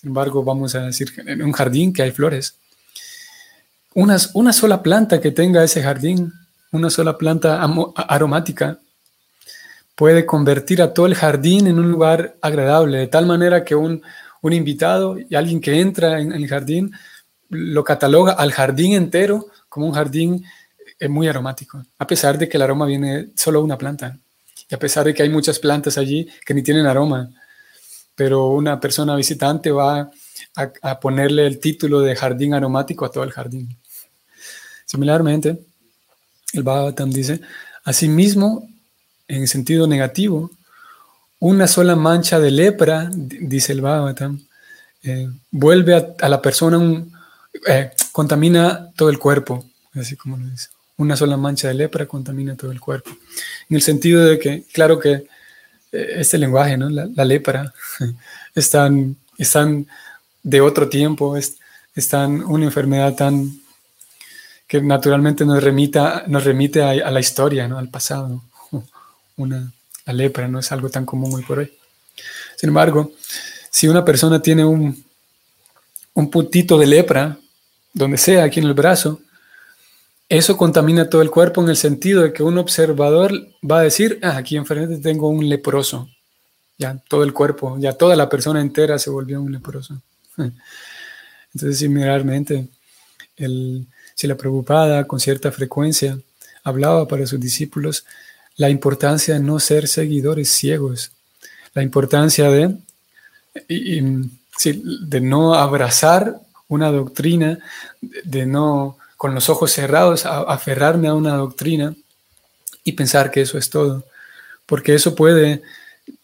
Sin 0.00 0.08
embargo, 0.08 0.44
vamos 0.44 0.76
a 0.76 0.82
decir, 0.82 1.12
en 1.26 1.42
un 1.42 1.50
jardín 1.50 1.92
que 1.92 2.02
hay 2.02 2.12
flores. 2.12 2.54
Una, 3.94 4.52
sola 4.52 4.80
planta 4.80 5.20
que 5.20 5.32
tenga 5.32 5.64
ese 5.64 5.82
jardín, 5.82 6.32
una 6.70 6.88
sola 6.88 7.18
planta 7.18 7.60
aromática, 7.96 8.78
puede 9.96 10.24
convertir 10.24 10.80
a 10.82 10.94
todo 10.94 11.06
el 11.06 11.16
jardín 11.16 11.66
en 11.66 11.80
un 11.80 11.90
lugar 11.90 12.36
agradable, 12.40 12.98
de 12.98 13.06
tal 13.08 13.26
manera 13.26 13.64
que 13.64 13.74
un, 13.74 14.00
un 14.40 14.52
invitado 14.52 15.16
y 15.18 15.34
alguien 15.34 15.60
que 15.60 15.80
entra 15.80 16.20
en, 16.20 16.30
el 16.30 16.46
jardín 16.46 16.92
lo 17.48 17.82
cataloga 17.82 18.34
al 18.34 18.52
jardín 18.52 18.92
entero 18.92 19.48
como 19.68 19.86
un 19.86 19.94
jardín 19.94 20.44
eh, 21.00 21.08
muy 21.08 21.26
aromático, 21.26 21.82
a 21.98 22.06
pesar 22.06 22.38
de 22.38 22.48
que 22.48 22.56
el 22.56 22.62
aroma 22.62 22.86
viene 22.86 23.30
solo 23.34 23.58
de 23.58 23.64
una 23.64 23.78
planta. 23.78 24.16
Y 24.70 24.74
a 24.74 24.78
pesar 24.78 25.06
de 25.06 25.12
que 25.14 25.24
hay 25.24 25.28
muchas 25.30 25.58
plantas 25.58 25.98
allí 25.98 26.28
que 26.46 26.54
ni 26.54 26.62
tienen 26.62 26.86
aroma, 26.86 27.30
pero 28.18 28.48
una 28.48 28.80
persona 28.80 29.14
visitante 29.14 29.70
va 29.70 30.10
a, 30.82 30.98
ponerle 30.98 31.46
el 31.46 31.60
título 31.60 32.00
de 32.00 32.16
jardín 32.16 32.52
aromático 32.52 33.04
a 33.04 33.12
todo 33.12 33.22
el 33.22 33.30
jardín. 33.30 33.78
Similarmente, 34.86 35.60
el 36.52 36.64
Bhagavatam 36.64 37.10
dice, 37.10 37.40
asimismo, 37.84 38.68
en 39.28 39.46
sentido 39.46 39.86
negativo, 39.86 40.50
una 41.38 41.68
sola 41.68 41.94
mancha 41.94 42.40
de 42.40 42.50
lepra, 42.50 43.08
dice 43.14 43.72
el 43.72 43.82
Bhagavatam, 43.82 44.44
eh, 45.04 45.30
vuelve 45.52 46.14
a, 46.20 46.28
la 46.28 46.42
persona, 46.42 47.04
eh, 47.68 47.92
contamina 48.10 48.90
todo 48.96 49.10
el 49.10 49.20
cuerpo, 49.20 49.64
así 49.94 50.16
como 50.16 50.38
lo 50.38 50.46
dice 50.46 50.70
una 50.96 51.16
sola 51.16 51.36
mancha 51.36 51.68
de 51.68 51.74
lepra 51.74 52.06
contamina 52.06 52.56
todo 52.56 52.72
el 52.72 52.80
cuerpo. 52.80 53.10
En 53.70 53.76
el 53.76 53.82
sentido 53.82 54.24
de 54.24 54.36
que, 54.40 54.64
claro 54.72 54.98
que 54.98 55.28
este 55.92 56.38
lenguaje, 56.38 56.76
¿no? 56.76 56.88
la, 56.88 57.24
lepra, 57.24 57.72
están, 58.54 59.16
están 59.36 59.86
de 60.42 60.60
otro 60.60 60.88
tiempo, 60.88 61.36
es, 61.36 61.56
están 61.94 62.42
una 62.42 62.66
enfermedad 62.66 63.14
tan 63.14 63.60
que 64.66 64.82
naturalmente 64.82 65.46
nos, 65.46 65.62
remita, 65.62 66.24
nos 66.26 66.44
remite 66.44 66.82
a, 66.82 67.10
la 67.10 67.20
historia, 67.20 67.66
¿no? 67.66 67.78
al 67.78 67.88
pasado. 67.88 68.42
Una, 69.36 69.72
la 70.04 70.12
lepra 70.12 70.46
no 70.46 70.58
es 70.58 70.70
algo 70.72 70.90
tan 70.90 71.06
común 71.06 71.34
hoy 71.34 71.42
por 71.42 71.60
hoy. 71.60 71.72
Sin 72.54 72.68
embargo, 72.68 73.12
si 73.70 73.88
una 73.88 74.04
persona 74.04 74.42
tiene 74.42 74.64
un, 74.64 75.02
un 76.12 76.30
puntito 76.30 76.76
de 76.76 76.86
lepra, 76.86 77.38
donde 77.94 78.18
sea, 78.18 78.44
aquí 78.44 78.60
en 78.60 78.66
el 78.66 78.74
brazo, 78.74 79.20
eso 80.28 80.56
contamina 80.56 81.08
todo 81.08 81.22
el 81.22 81.30
cuerpo 81.30 81.62
en 81.62 81.70
el 81.70 81.76
sentido 81.76 82.22
de 82.22 82.32
que 82.32 82.42
un 82.42 82.58
observador 82.58 83.32
va 83.68 83.80
a 83.80 83.82
decir, 83.82 84.18
ah, 84.22 84.36
aquí 84.36 84.56
enfrente 84.56 84.98
tengo 84.98 85.28
un 85.28 85.48
leproso. 85.48 86.08
Ya 86.76 87.02
todo 87.08 87.24
el 87.24 87.32
cuerpo, 87.32 87.76
ya 87.78 87.94
toda 87.94 88.14
la 88.14 88.28
persona 88.28 88.60
entera 88.60 88.98
se 88.98 89.10
volvió 89.10 89.40
un 89.40 89.52
leproso. 89.52 90.00
Entonces, 91.54 91.78
similarmente, 91.78 92.68
el, 93.36 93.86
si 94.14 94.26
la 94.26 94.36
preocupada 94.36 95.06
con 95.06 95.18
cierta 95.18 95.50
frecuencia 95.50 96.18
hablaba 96.62 97.08
para 97.08 97.26
sus 97.26 97.40
discípulos 97.40 98.04
la 98.56 98.68
importancia 98.68 99.34
de 99.34 99.40
no 99.40 99.58
ser 99.60 99.88
seguidores 99.88 100.50
ciegos, 100.50 101.12
la 101.72 101.82
importancia 101.82 102.50
de, 102.50 102.76
de 103.68 105.20
no 105.20 105.54
abrazar 105.54 106.40
una 106.66 106.90
doctrina, 106.90 107.58
de 108.00 108.44
no 108.44 108.98
con 109.18 109.34
los 109.34 109.50
ojos 109.50 109.72
cerrados, 109.72 110.24
a, 110.24 110.38
aferrarme 110.42 111.08
a 111.08 111.14
una 111.14 111.34
doctrina 111.34 111.94
y 112.84 112.92
pensar 112.92 113.30
que 113.30 113.42
eso 113.42 113.58
es 113.58 113.68
todo, 113.68 114.04
porque 114.64 114.94
eso 114.94 115.14
puede 115.14 115.54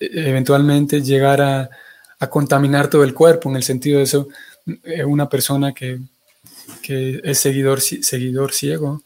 eh, 0.01 0.11
eventualmente 0.31 1.03
llegar 1.03 1.43
a, 1.43 1.69
contaminar 2.31 2.89
todo 2.89 3.05
el 3.05 3.13
cuerpo, 3.13 3.51
en 3.51 3.57
el 3.57 3.63
sentido 3.63 3.99
de 3.99 4.05
eso, 4.05 4.29
eh, 4.85 5.05
una 5.05 5.29
persona 5.29 5.75
que, 5.75 6.01
es 6.89 7.39
seguidor, 7.39 7.83
seguidor 7.83 8.55
ciego 8.55 9.03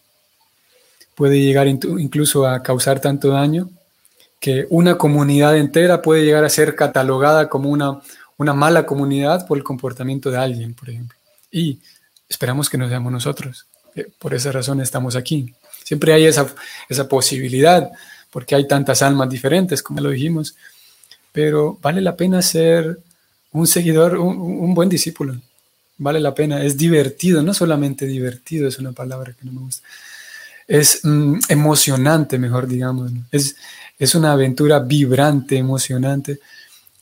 puede 1.16 1.40
llegar 1.40 1.66
incluso 1.66 2.46
a 2.46 2.62
causar 2.62 3.00
tanto 3.00 3.30
daño 3.30 3.68
que 4.38 4.68
una 4.70 4.96
comunidad 4.98 5.56
entera 5.56 6.00
puede 6.00 6.24
llegar 6.24 6.44
a 6.44 6.48
ser 6.48 6.76
catalogada 6.76 7.48
como 7.48 7.70
una, 7.70 8.00
una 8.36 8.54
mala 8.54 8.86
comunidad 8.86 9.48
por 9.48 9.58
el 9.58 9.64
comportamiento 9.64 10.30
de 10.30 10.38
alguien, 10.38 10.74
por 10.74 10.90
ejemplo. 10.90 11.18
Y 11.50 11.80
esperamos 12.28 12.70
que 12.70 12.78
no 12.78 12.88
seamos 12.88 13.10
nosotros 13.10 13.66
por 14.04 14.34
esa 14.34 14.52
razón 14.52 14.80
estamos 14.80 15.16
aquí. 15.16 15.54
Siempre 15.84 16.12
hay 16.12 16.26
esa, 16.26 16.46
esa 16.88 17.08
posibilidad, 17.08 17.90
porque 18.30 18.54
hay 18.54 18.68
tantas 18.68 19.02
almas 19.02 19.30
diferentes, 19.30 19.82
como 19.82 20.00
lo 20.00 20.10
dijimos, 20.10 20.54
pero 21.32 21.78
vale 21.80 22.00
la 22.00 22.16
pena 22.16 22.42
ser 22.42 22.98
un 23.52 23.66
seguidor, 23.66 24.16
un, 24.18 24.74
buen 24.74 24.88
discípulo. 24.88 25.36
Vale 25.96 26.20
la 26.20 26.34
pena, 26.34 26.62
es 26.62 26.76
divertido, 26.76 27.42
no 27.42 27.54
solamente 27.54 28.06
divertido, 28.06 28.68
es 28.68 28.78
una 28.78 28.92
palabra 28.92 29.32
que 29.32 29.44
no 29.46 29.52
me 29.52 29.60
gusta. 29.60 29.86
Es 30.66 31.00
mm, 31.02 31.38
emocionante, 31.48 32.38
mejor 32.38 32.68
digamos. 32.68 33.10
Es, 33.32 33.56
es 33.98 34.14
una 34.14 34.32
aventura 34.32 34.78
vibrante, 34.80 35.56
emocionante, 35.56 36.38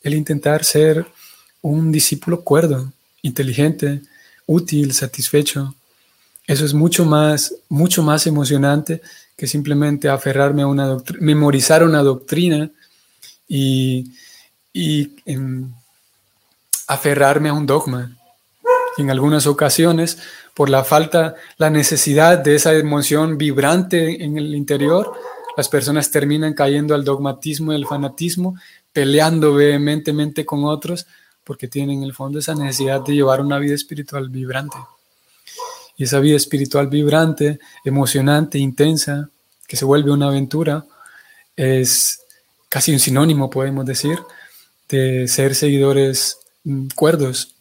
el 0.02 0.14
intentar 0.14 0.64
ser 0.64 1.04
un 1.62 1.90
discípulo 1.90 2.42
cuerdo, 2.42 2.92
inteligente, 3.22 4.00
útil, 4.46 4.92
satisfecho, 4.92 5.74
eso 6.46 6.64
es 6.64 6.74
mucho 6.74 7.04
más, 7.04 7.54
mucho 7.68 8.02
más 8.02 8.26
emocionante 8.26 9.02
que 9.36 9.46
simplemente 9.46 10.08
aferrarme 10.08 10.62
a 10.62 10.66
una 10.66 10.86
doctrina, 10.86 11.24
memorizar 11.24 11.82
una 11.82 12.02
doctrina 12.02 12.70
y, 13.48 14.12
em, 15.24 15.72
aferrarme 16.88 17.48
a 17.48 17.52
un 17.52 17.66
dogma. 17.66 18.12
en 18.98 19.10
algunas 19.10 19.46
ocasiones, 19.46 20.16
por 20.54 20.70
la 20.70 20.82
falta, 20.82 21.34
la 21.58 21.68
necesidad 21.68 22.38
de 22.38 22.54
esa 22.54 22.72
emoción 22.72 23.36
vibrante 23.36 24.24
en 24.24 24.38
el 24.38 24.54
interior, 24.54 25.12
las 25.54 25.68
personas 25.68 26.10
terminan 26.10 26.54
cayendo 26.54 26.94
al 26.94 27.04
dogmatismo 27.04 27.72
y 27.72 27.76
al 27.76 27.84
fanatismo, 27.84 28.56
peleando 28.94 29.52
vehementemente 29.52 30.46
con 30.46 30.64
otros, 30.64 31.06
porque 31.44 31.68
tienen 31.68 31.98
en 31.98 32.04
el 32.04 32.14
fondo 32.14 32.38
esa 32.38 32.54
necesidad 32.54 33.02
de 33.02 33.16
llevar 33.16 33.42
una 33.42 33.58
vida 33.58 33.74
espiritual 33.74 34.30
vibrante. 34.30 34.78
Y 35.96 36.04
esa 36.04 36.20
vida 36.20 36.36
espiritual 36.36 36.88
vibrante, 36.88 37.58
emocionante, 37.84 38.58
intensa, 38.58 39.30
que 39.66 39.76
se 39.76 39.84
vuelve 39.84 40.10
una 40.10 40.28
aventura, 40.28 40.84
es 41.56 42.20
casi 42.68 42.92
un 42.92 43.00
sinónimo, 43.00 43.50
podemos 43.50 43.86
decir, 43.86 44.18
de 44.88 45.26
ser 45.28 45.54
seguidores 45.54 46.38
mm, 46.64 46.88
cuerdos. 46.94 47.54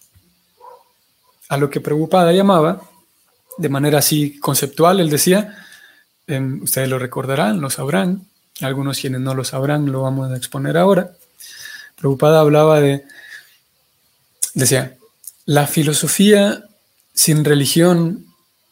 A 1.47 1.57
lo 1.57 1.69
que 1.69 1.81
Preocupada 1.81 2.31
llamaba, 2.33 2.81
de 3.57 3.69
manera 3.69 3.99
así 3.99 4.39
conceptual, 4.39 4.99
él 4.99 5.09
decía, 5.09 5.55
em, 6.27 6.61
ustedes 6.63 6.89
lo 6.89 6.99
recordarán, 6.99 7.61
lo 7.61 7.69
sabrán, 7.69 8.27
algunos 8.61 8.99
quienes 8.99 9.21
no 9.21 9.33
lo 9.33 9.43
sabrán 9.43 9.91
lo 9.91 10.01
vamos 10.01 10.31
a 10.31 10.37
exponer 10.37 10.77
ahora. 10.77 11.11
Preocupada 11.95 12.39
hablaba 12.39 12.79
de, 12.79 13.05
decía, 14.53 14.97
la 15.45 15.67
filosofía 15.67 16.65
sin 17.15 17.45
religión 17.45 18.25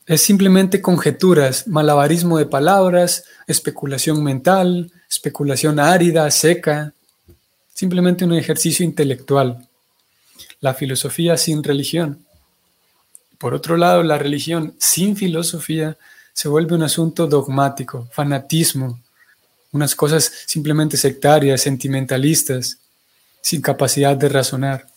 es 0.06 0.22
simplemente 0.22 0.82
conjeturas, 0.82 1.68
malabarismo 1.68 2.38
de 2.38 2.46
palabras, 2.46 3.24
especulación 3.48 4.22
mental, 4.22 4.92
especulación 5.10 5.80
árida, 5.80 6.30
seca, 6.30 6.94
simplemente 7.74 8.26
un 8.26 8.34
ejercicio 8.34 8.86
intelectual. 8.86 9.68
La 10.60 10.74
filosofía 10.74 11.38
sin 11.38 11.64
religión. 11.64 12.26
Por 13.38 13.54
otro 13.54 13.78
lado, 13.78 14.04
la 14.04 14.18
religión 14.18 14.76
sin 14.78 15.16
filosofía 15.16 15.98
se 16.34 16.50
vuelve 16.50 16.76
un 16.76 16.84
asunto 16.84 17.28
dogmático, 17.28 18.10
fanatismo, 18.12 19.02
unas 19.72 19.96
cosas 19.96 20.32
simplemente 20.46 20.98
sectarias, 20.98 21.62
sentimentalistas, 21.62 22.78
sin 23.42 23.62
capacidad 23.62 24.16
de 24.18 24.30
razonar. 24.30 24.88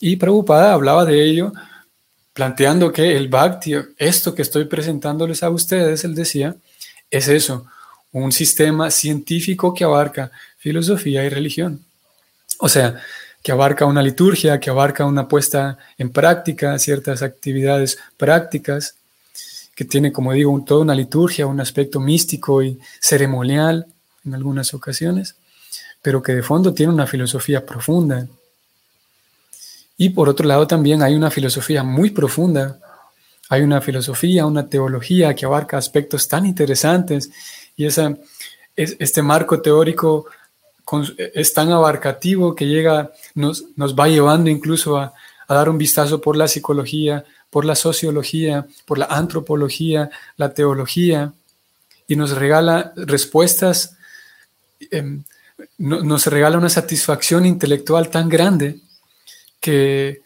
Y 0.00 0.16
Prabhupada 0.16 0.72
hablaba 0.72 1.04
de 1.04 1.24
ello, 1.24 1.52
planteando 2.32 2.92
que 2.92 3.16
el 3.16 3.28
Bhakti, 3.28 3.74
esto 3.98 4.34
que 4.34 4.42
estoy 4.42 4.64
presentándoles 4.64 5.42
a 5.42 5.50
ustedes, 5.50 6.04
él 6.04 6.14
decía, 6.14 6.56
es 7.10 7.28
eso, 7.28 7.66
un 8.12 8.32
sistema 8.32 8.90
científico 8.90 9.74
que 9.74 9.84
abarca 9.84 10.30
filosofía 10.58 11.24
y 11.24 11.28
religión. 11.28 11.84
O 12.58 12.68
sea, 12.68 13.00
que 13.42 13.52
abarca 13.52 13.86
una 13.86 14.02
liturgia, 14.02 14.60
que 14.60 14.70
abarca 14.70 15.06
una 15.06 15.26
puesta 15.26 15.78
en 15.96 16.10
práctica, 16.10 16.78
ciertas 16.78 17.22
actividades 17.22 17.98
prácticas, 18.16 18.94
que 19.74 19.84
tiene, 19.84 20.12
como 20.12 20.32
digo, 20.32 20.62
toda 20.66 20.82
una 20.82 20.94
liturgia, 20.94 21.46
un 21.46 21.60
aspecto 21.60 22.00
místico 22.00 22.62
y 22.62 22.78
ceremonial 23.00 23.86
en 24.26 24.34
algunas 24.34 24.74
ocasiones, 24.74 25.36
pero 26.02 26.22
que 26.22 26.34
de 26.34 26.42
fondo 26.42 26.74
tiene 26.74 26.92
una 26.92 27.06
filosofía 27.06 27.64
profunda. 27.64 28.26
Y 30.00 30.08
por 30.08 30.30
otro 30.30 30.46
lado 30.46 30.66
también 30.66 31.02
hay 31.02 31.14
una 31.14 31.30
filosofía 31.30 31.82
muy 31.82 32.08
profunda, 32.08 32.78
hay 33.50 33.60
una 33.60 33.82
filosofía, 33.82 34.46
una 34.46 34.66
teología 34.66 35.34
que 35.34 35.44
abarca 35.44 35.76
aspectos 35.76 36.26
tan 36.26 36.46
interesantes 36.46 37.30
y 37.76 37.84
esa, 37.84 38.16
este 38.74 39.20
marco 39.20 39.60
teórico 39.60 40.24
es 41.18 41.52
tan 41.52 41.70
abarcativo 41.70 42.54
que 42.54 42.66
llega, 42.66 43.10
nos, 43.34 43.64
nos 43.76 43.94
va 43.94 44.08
llevando 44.08 44.48
incluso 44.48 44.96
a, 44.96 45.12
a, 45.46 45.54
dar 45.54 45.68
un 45.68 45.76
vistazo 45.76 46.18
por 46.18 46.34
la 46.34 46.48
psicología, 46.48 47.22
por 47.50 47.66
la 47.66 47.74
sociología, 47.74 48.66
por 48.86 48.96
la 48.96 49.04
antropología, 49.04 50.08
la 50.38 50.54
teología, 50.54 51.34
y 52.08 52.16
nos 52.16 52.30
regala 52.30 52.94
respuestas, 52.96 53.98
eh, 54.90 55.18
nos 55.76 56.26
regala 56.26 56.56
una 56.56 56.70
satisfacción 56.70 57.44
intelectual 57.44 58.08
tan 58.08 58.30
grande 58.30 58.80
que, 59.60 60.22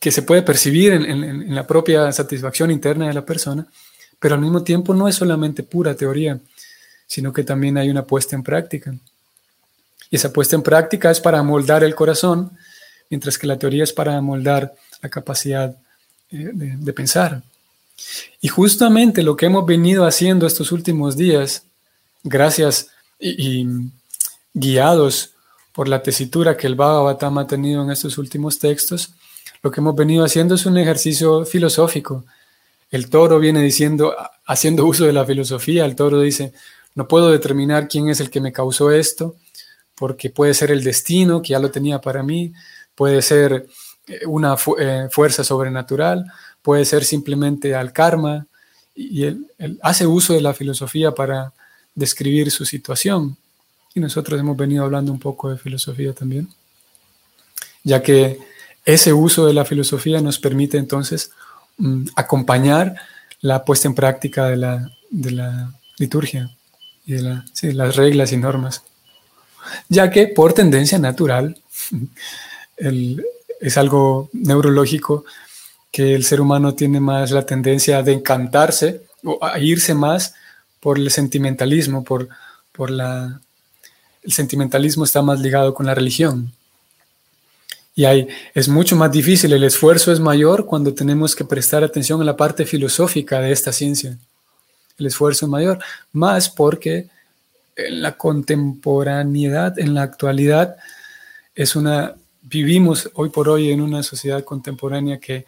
que 0.00 0.10
se 0.10 0.22
puede 0.22 0.42
percibir 0.42 0.92
en, 0.92 1.04
en, 1.04 1.54
la 1.54 1.66
propia 1.66 2.10
satisfacción 2.12 2.70
interna 2.70 3.06
de 3.08 3.14
la 3.14 3.24
persona, 3.24 3.66
pero 4.18 4.34
al 4.34 4.40
mismo 4.40 4.62
tiempo 4.62 4.94
no 4.94 5.06
es 5.06 5.14
solamente 5.14 5.62
pura 5.62 5.94
teoría, 5.94 6.40
sino 7.06 7.32
que 7.32 7.44
también 7.44 7.76
hay 7.76 7.90
una 7.90 8.04
puesta 8.04 8.34
en 8.34 8.42
práctica. 8.42 8.94
Y 10.10 10.16
esa 10.16 10.32
puesta 10.32 10.56
en 10.56 10.62
práctica 10.62 11.10
es 11.10 11.20
para 11.20 11.42
moldar 11.42 11.84
el 11.84 11.94
corazón, 11.94 12.52
mientras 13.10 13.38
que 13.38 13.46
la 13.46 13.58
teoría 13.58 13.84
es 13.84 13.92
para 13.92 14.20
moldar 14.20 14.72
la 15.02 15.08
capacidad 15.08 15.76
eh, 16.30 16.50
de, 16.52 16.92
pensar. 16.92 17.42
Y 18.40 18.48
justamente 18.48 19.22
lo 19.22 19.36
que 19.36 19.46
hemos 19.46 19.66
venido 19.66 20.06
haciendo 20.06 20.46
estos 20.46 20.72
últimos 20.72 21.16
días, 21.16 21.64
gracias 22.22 22.88
y, 23.20 23.66
guiados 24.52 25.33
por 25.74 25.88
la 25.88 26.02
tesitura 26.02 26.56
que 26.56 26.68
el 26.68 26.76
Bhagavatam 26.76 27.38
ha 27.38 27.46
tenido 27.48 27.82
en 27.82 27.90
estos 27.90 28.16
últimos 28.16 28.60
textos, 28.60 29.12
lo 29.60 29.72
que 29.72 29.80
hemos 29.80 29.96
venido 29.96 30.24
haciendo 30.24 30.54
es 30.54 30.66
un 30.66 30.78
ejercicio 30.78 31.44
filosófico. 31.44 32.24
El 32.90 33.10
toro 33.10 33.40
viene 33.40 33.60
diciendo, 33.60 34.14
haciendo 34.46 34.86
uso 34.86 35.04
de 35.04 35.12
la 35.12 35.26
filosofía, 35.26 35.84
el 35.84 35.96
toro 35.96 36.20
dice, 36.20 36.52
no 36.94 37.08
puedo 37.08 37.28
determinar 37.30 37.88
quién 37.88 38.08
es 38.08 38.20
el 38.20 38.30
que 38.30 38.40
me 38.40 38.52
causó 38.52 38.92
esto, 38.92 39.34
porque 39.96 40.30
puede 40.30 40.54
ser 40.54 40.70
el 40.70 40.84
destino 40.84 41.42
que 41.42 41.50
ya 41.50 41.58
lo 41.58 41.72
tenía 41.72 42.00
para 42.00 42.22
mí, 42.22 42.52
puede 42.94 43.20
ser 43.20 43.66
eh, 44.06 44.20
una 44.26 44.54
eh, 44.78 45.08
fuerza 45.10 45.42
sobrenatural, 45.42 46.24
puede 46.62 46.84
ser 46.84 47.04
simplemente 47.04 47.74
al 47.74 47.92
karma, 47.92 48.46
y 48.94 49.24
él, 49.24 49.50
hace 49.82 50.06
uso 50.06 50.34
de 50.34 50.40
la 50.40 50.54
filosofía 50.54 51.12
para 51.12 51.52
describir 51.96 52.52
su 52.52 52.64
situación. 52.64 53.36
Y 53.94 54.00
nosotros 54.00 54.38
hemos 54.40 54.56
venido 54.56 54.84
hablando 54.84 55.12
un 55.12 55.20
poco 55.20 55.50
de 55.50 55.58
filosofía 55.58 56.12
también, 56.12 56.48
ya 57.84 58.02
que 58.02 58.38
ese 58.84 59.12
uso 59.12 59.46
de 59.46 59.54
la 59.54 59.64
filosofía 59.64 60.20
nos 60.20 60.38
permite 60.38 60.78
entonces 60.78 61.30
mm, 61.78 62.08
acompañar 62.16 62.96
la 63.40 63.64
puesta 63.64 63.88
en 63.88 63.94
práctica 63.94 64.48
de 64.48 64.56
la, 64.56 64.90
de 65.10 65.30
la 65.30 65.72
liturgia 65.98 66.50
y 67.06 67.12
de 67.12 67.72
las 67.74 67.96
reglas 67.96 68.32
y 68.32 68.36
normas 68.36 68.82
ya 69.88 70.10
que 70.10 70.28
por 70.28 70.52
tendencia 70.52 70.98
natural 70.98 71.56
es 72.76 73.78
algo 73.78 74.30
neurológico 74.32 75.24
que 75.90 76.14
el 76.14 76.24
ser 76.24 76.40
humano 76.40 76.74
tiene 76.74 77.00
más 77.00 77.30
la 77.30 77.46
tendencia 77.46 78.02
de 78.02 78.12
encantarse 78.12 79.02
o 79.22 79.38
a 79.44 79.58
irse 79.58 79.94
más 79.94 80.34
por 80.80 80.98
el 80.98 81.10
sentimentalismo, 81.10 82.04
por, 82.04 82.28
por 82.72 82.90
la... 82.90 83.40
El 84.24 84.32
sentimentalismo 84.32 85.04
está 85.04 85.22
más 85.22 85.40
ligado 85.40 85.74
con 85.74 85.86
la 85.86 85.94
religión. 85.94 86.52
Y 87.94 88.06
hay, 88.06 88.26
es 88.54 88.68
mucho 88.68 88.96
más 88.96 89.12
difícil, 89.12 89.52
el 89.52 89.62
esfuerzo 89.62 90.10
es 90.10 90.18
mayor 90.18 90.66
cuando 90.66 90.92
tenemos 90.92 91.36
que 91.36 91.44
prestar 91.44 91.84
atención 91.84 92.20
a 92.20 92.24
la 92.24 92.36
parte 92.36 92.66
filosófica 92.66 93.40
de 93.40 93.52
esta 93.52 93.72
ciencia. 93.72 94.18
El 94.98 95.06
esfuerzo 95.06 95.46
es 95.46 95.50
mayor, 95.50 95.78
más 96.12 96.48
porque 96.48 97.08
en 97.76 98.02
la 98.02 98.16
contemporaneidad, 98.16 99.78
en 99.78 99.94
la 99.94 100.02
actualidad, 100.02 100.76
es 101.54 101.76
una, 101.76 102.14
vivimos 102.42 103.10
hoy 103.14 103.30
por 103.30 103.48
hoy 103.48 103.70
en 103.70 103.80
una 103.80 104.02
sociedad 104.02 104.42
contemporánea 104.42 105.18
que 105.18 105.46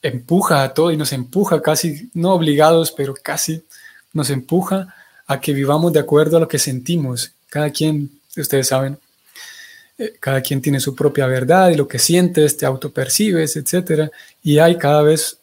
empuja 0.00 0.62
a 0.62 0.74
todo 0.74 0.92
y 0.92 0.96
nos 0.96 1.12
empuja 1.12 1.60
casi, 1.60 2.10
no 2.14 2.34
obligados, 2.34 2.92
pero 2.92 3.14
casi 3.14 3.64
nos 4.12 4.30
empuja 4.30 4.94
a 5.26 5.40
que 5.40 5.52
vivamos 5.52 5.92
de 5.92 6.00
acuerdo 6.00 6.36
a 6.36 6.40
lo 6.40 6.48
que 6.48 6.58
sentimos. 6.58 7.33
Cada 7.54 7.70
quien, 7.70 8.10
ustedes 8.36 8.66
saben, 8.66 8.98
eh, 9.96 10.14
cada 10.18 10.40
quien 10.40 10.60
tiene 10.60 10.80
su 10.80 10.92
propia 10.92 11.28
verdad 11.28 11.70
y 11.70 11.76
lo 11.76 11.86
que 11.86 12.00
sientes, 12.00 12.56
te 12.56 12.66
autopercibes, 12.66 13.54
etc. 13.54 14.10
Y 14.42 14.58
hay 14.58 14.76
cada 14.76 15.02
vez 15.02 15.38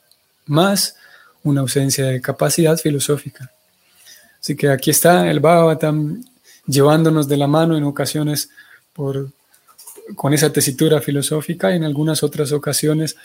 más 0.45 0.97
una 1.43 1.61
ausencia 1.61 2.07
de 2.07 2.19
capacidad 2.19 2.77
filosófica. 2.77 3.49
Así 4.41 4.57
que 4.57 4.67
aquí 4.67 4.89
está 4.91 5.31
el 5.31 5.39
Bhagavatam 5.39 6.21
llevándonos 6.67 7.29
de 7.29 7.37
la 7.37 7.47
mano 7.47 7.77
en 7.77 7.85
ocasiones 7.85 8.49
por, 8.91 9.29
con 10.17 10.33
esa 10.33 10.51
tesitura 10.51 10.99
filosófica 10.99 11.71
y 11.71 11.77
en 11.77 11.85
algunas 11.85 12.23
otras 12.23 12.51
ocasiones 12.51 13.15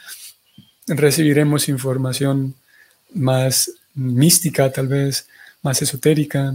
recibiremos 0.86 1.68
información 1.68 2.54
más 3.14 3.68
mística, 3.96 4.70
tal 4.70 4.86
vez 4.86 5.26
más 5.62 5.82
esotérica, 5.82 6.54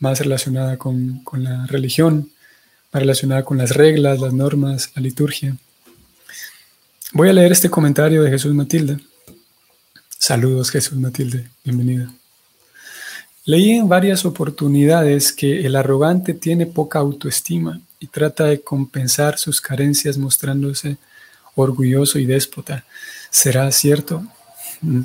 más 0.00 0.18
relacionada 0.18 0.76
con, 0.76 1.22
con 1.22 1.44
la 1.44 1.66
religión, 1.66 2.30
más 2.92 3.02
relacionada 3.02 3.44
con 3.44 3.58
las 3.58 3.70
reglas, 3.70 4.18
las 4.18 4.32
normas, 4.32 4.90
la 4.96 5.02
liturgia. 5.02 5.56
Voy 7.12 7.28
a 7.28 7.32
leer 7.32 7.52
este 7.52 7.70
comentario 7.70 8.22
de 8.22 8.30
Jesús 8.30 8.54
Matilde. 8.54 8.98
Saludos 10.18 10.70
Jesús 10.70 10.98
Matilde, 10.98 11.48
bienvenida. 11.64 12.12
Leí 13.44 13.72
en 13.72 13.88
varias 13.88 14.24
oportunidades 14.24 15.32
que 15.32 15.66
el 15.66 15.76
arrogante 15.76 16.34
tiene 16.34 16.66
poca 16.66 16.98
autoestima 16.98 17.80
y 17.98 18.06
trata 18.06 18.44
de 18.44 18.60
compensar 18.60 19.38
sus 19.38 19.60
carencias 19.60 20.18
mostrándose 20.18 20.98
orgulloso 21.54 22.18
y 22.18 22.26
déspota. 22.26 22.84
¿Será 23.30 23.70
cierto? 23.72 24.24
Mm. 24.80 25.02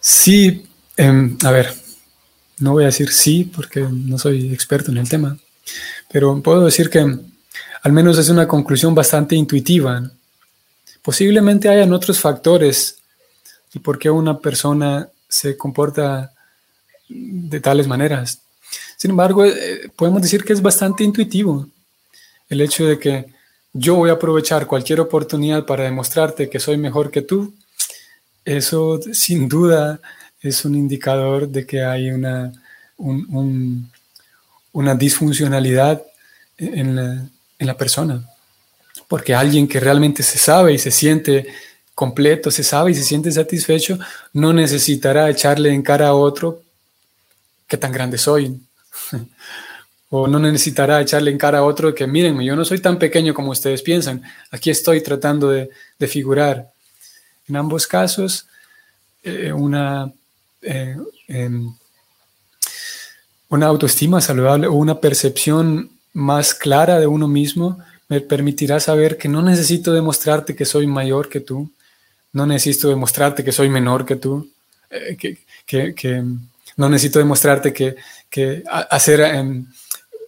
Sí, 0.00 0.66
em, 0.96 1.38
a 1.44 1.50
ver, 1.50 1.72
no 2.62 2.72
voy 2.72 2.84
a 2.84 2.86
decir 2.86 3.10
sí 3.10 3.44
porque 3.44 3.80
no 3.80 4.18
soy 4.18 4.52
experto 4.52 4.90
en 4.90 4.98
el 4.98 5.08
tema, 5.08 5.36
pero 6.10 6.40
puedo 6.42 6.64
decir 6.64 6.88
que 6.88 7.00
al 7.00 7.92
menos 7.92 8.18
es 8.18 8.28
una 8.28 8.46
conclusión 8.46 8.94
bastante 8.94 9.34
intuitiva. 9.34 10.10
Posiblemente 11.02 11.68
hayan 11.68 11.92
otros 11.92 12.20
factores 12.20 12.98
y 13.74 13.80
por 13.80 13.98
qué 13.98 14.08
una 14.10 14.38
persona 14.38 15.08
se 15.28 15.56
comporta 15.56 16.32
de 17.08 17.60
tales 17.60 17.88
maneras. 17.88 18.40
Sin 18.96 19.10
embargo, 19.10 19.44
eh, 19.44 19.90
podemos 19.96 20.22
decir 20.22 20.44
que 20.44 20.52
es 20.52 20.62
bastante 20.62 21.02
intuitivo 21.02 21.68
el 22.48 22.60
hecho 22.60 22.86
de 22.86 22.98
que 22.98 23.26
yo 23.72 23.96
voy 23.96 24.10
a 24.10 24.14
aprovechar 24.14 24.66
cualquier 24.66 25.00
oportunidad 25.00 25.66
para 25.66 25.84
demostrarte 25.84 26.48
que 26.48 26.60
soy 26.60 26.76
mejor 26.76 27.10
que 27.10 27.22
tú. 27.22 27.54
Eso 28.44 29.00
sin 29.12 29.48
duda 29.48 30.00
es 30.42 30.64
un 30.64 30.74
indicador 30.74 31.48
de 31.48 31.64
que 31.64 31.82
hay 31.82 32.10
una, 32.10 32.52
una 34.72 34.94
disfuncionalidad 34.94 36.02
en 36.58 36.96
la, 36.96 37.26
en 37.58 37.66
la 37.66 37.76
persona. 37.76 38.28
Porque 39.08 39.34
alguien 39.34 39.68
que 39.68 39.80
realmente 39.80 40.22
se 40.22 40.38
sabe 40.38 40.74
y 40.74 40.78
se 40.78 40.90
siente 40.90 41.46
completo, 41.94 42.50
se 42.50 42.64
sabe 42.64 42.90
y 42.90 42.94
se 42.94 43.04
siente 43.04 43.30
satisfecho, 43.30 43.98
no 44.32 44.52
necesitará 44.52 45.30
echarle 45.30 45.72
en 45.72 45.82
cara 45.82 46.08
a 46.08 46.14
otro 46.14 46.62
qué 47.68 47.76
tan 47.76 47.92
grande 47.92 48.18
soy. 48.18 48.60
o 50.14 50.28
no 50.28 50.38
necesitará 50.38 51.00
echarle 51.00 51.30
en 51.30 51.38
cara 51.38 51.58
a 51.58 51.62
otro 51.62 51.94
que 51.94 52.06
mírenme, 52.06 52.44
yo 52.44 52.54
no 52.54 52.66
soy 52.66 52.80
tan 52.80 52.98
pequeño 52.98 53.32
como 53.32 53.50
ustedes 53.50 53.80
piensan, 53.80 54.22
aquí 54.50 54.68
estoy 54.68 55.00
tratando 55.02 55.48
de, 55.48 55.70
figurar. 56.06 56.70
En 57.48 57.56
ambos 57.56 57.86
casos, 57.86 58.46
eh, 59.22 59.52
una, 59.52 60.12
eh, 60.62 60.96
una 63.48 63.66
autoestima 63.66 64.20
saludable 64.20 64.66
o 64.66 64.72
una 64.72 65.00
percepción 65.00 65.90
más 66.12 66.54
clara 66.54 66.98
de 66.98 67.06
uno 67.06 67.28
mismo 67.28 67.78
me 68.08 68.20
permitirá 68.20 68.80
saber 68.80 69.16
que 69.16 69.28
no 69.28 69.42
necesito 69.42 69.92
demostrarte 69.92 70.54
que 70.54 70.64
soy 70.64 70.86
mayor 70.86 71.28
que 71.28 71.40
tú, 71.40 71.70
no 72.32 72.46
necesito 72.46 72.88
demostrarte 72.88 73.44
que 73.44 73.52
soy 73.52 73.68
menor 73.68 74.04
que 74.04 74.16
tú, 74.16 74.50
eh, 74.90 75.16
que, 75.66 76.24
no 76.76 76.88
necesito 76.88 77.18
demostrarte 77.18 77.72
que, 77.72 77.96
hacer 78.90 79.20
em, 79.20 79.66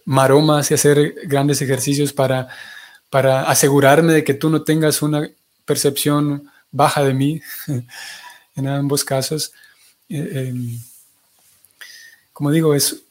maromas 0.05 0.69
y 0.69 0.75
hacer 0.75 1.15
grandes 1.25 1.61
ejercicios 1.61 2.13
para, 2.13 2.47
para 3.09 3.43
asegurarme 3.43 4.13
de 4.13 4.23
que 4.23 4.35
tú 4.35 4.49
no 4.49 4.63
tengas 4.63 5.01
una 5.01 5.27
percepción 5.65 6.49
baja 6.71 7.03
de 7.03 7.13
mí 7.13 7.41
en 8.55 8.67
ambos 8.67 9.03
casos. 9.03 9.51
Eh, 10.09 10.49
em, 10.49 10.79
como 12.33 12.51
digo, 12.51 12.75
es 12.75 13.01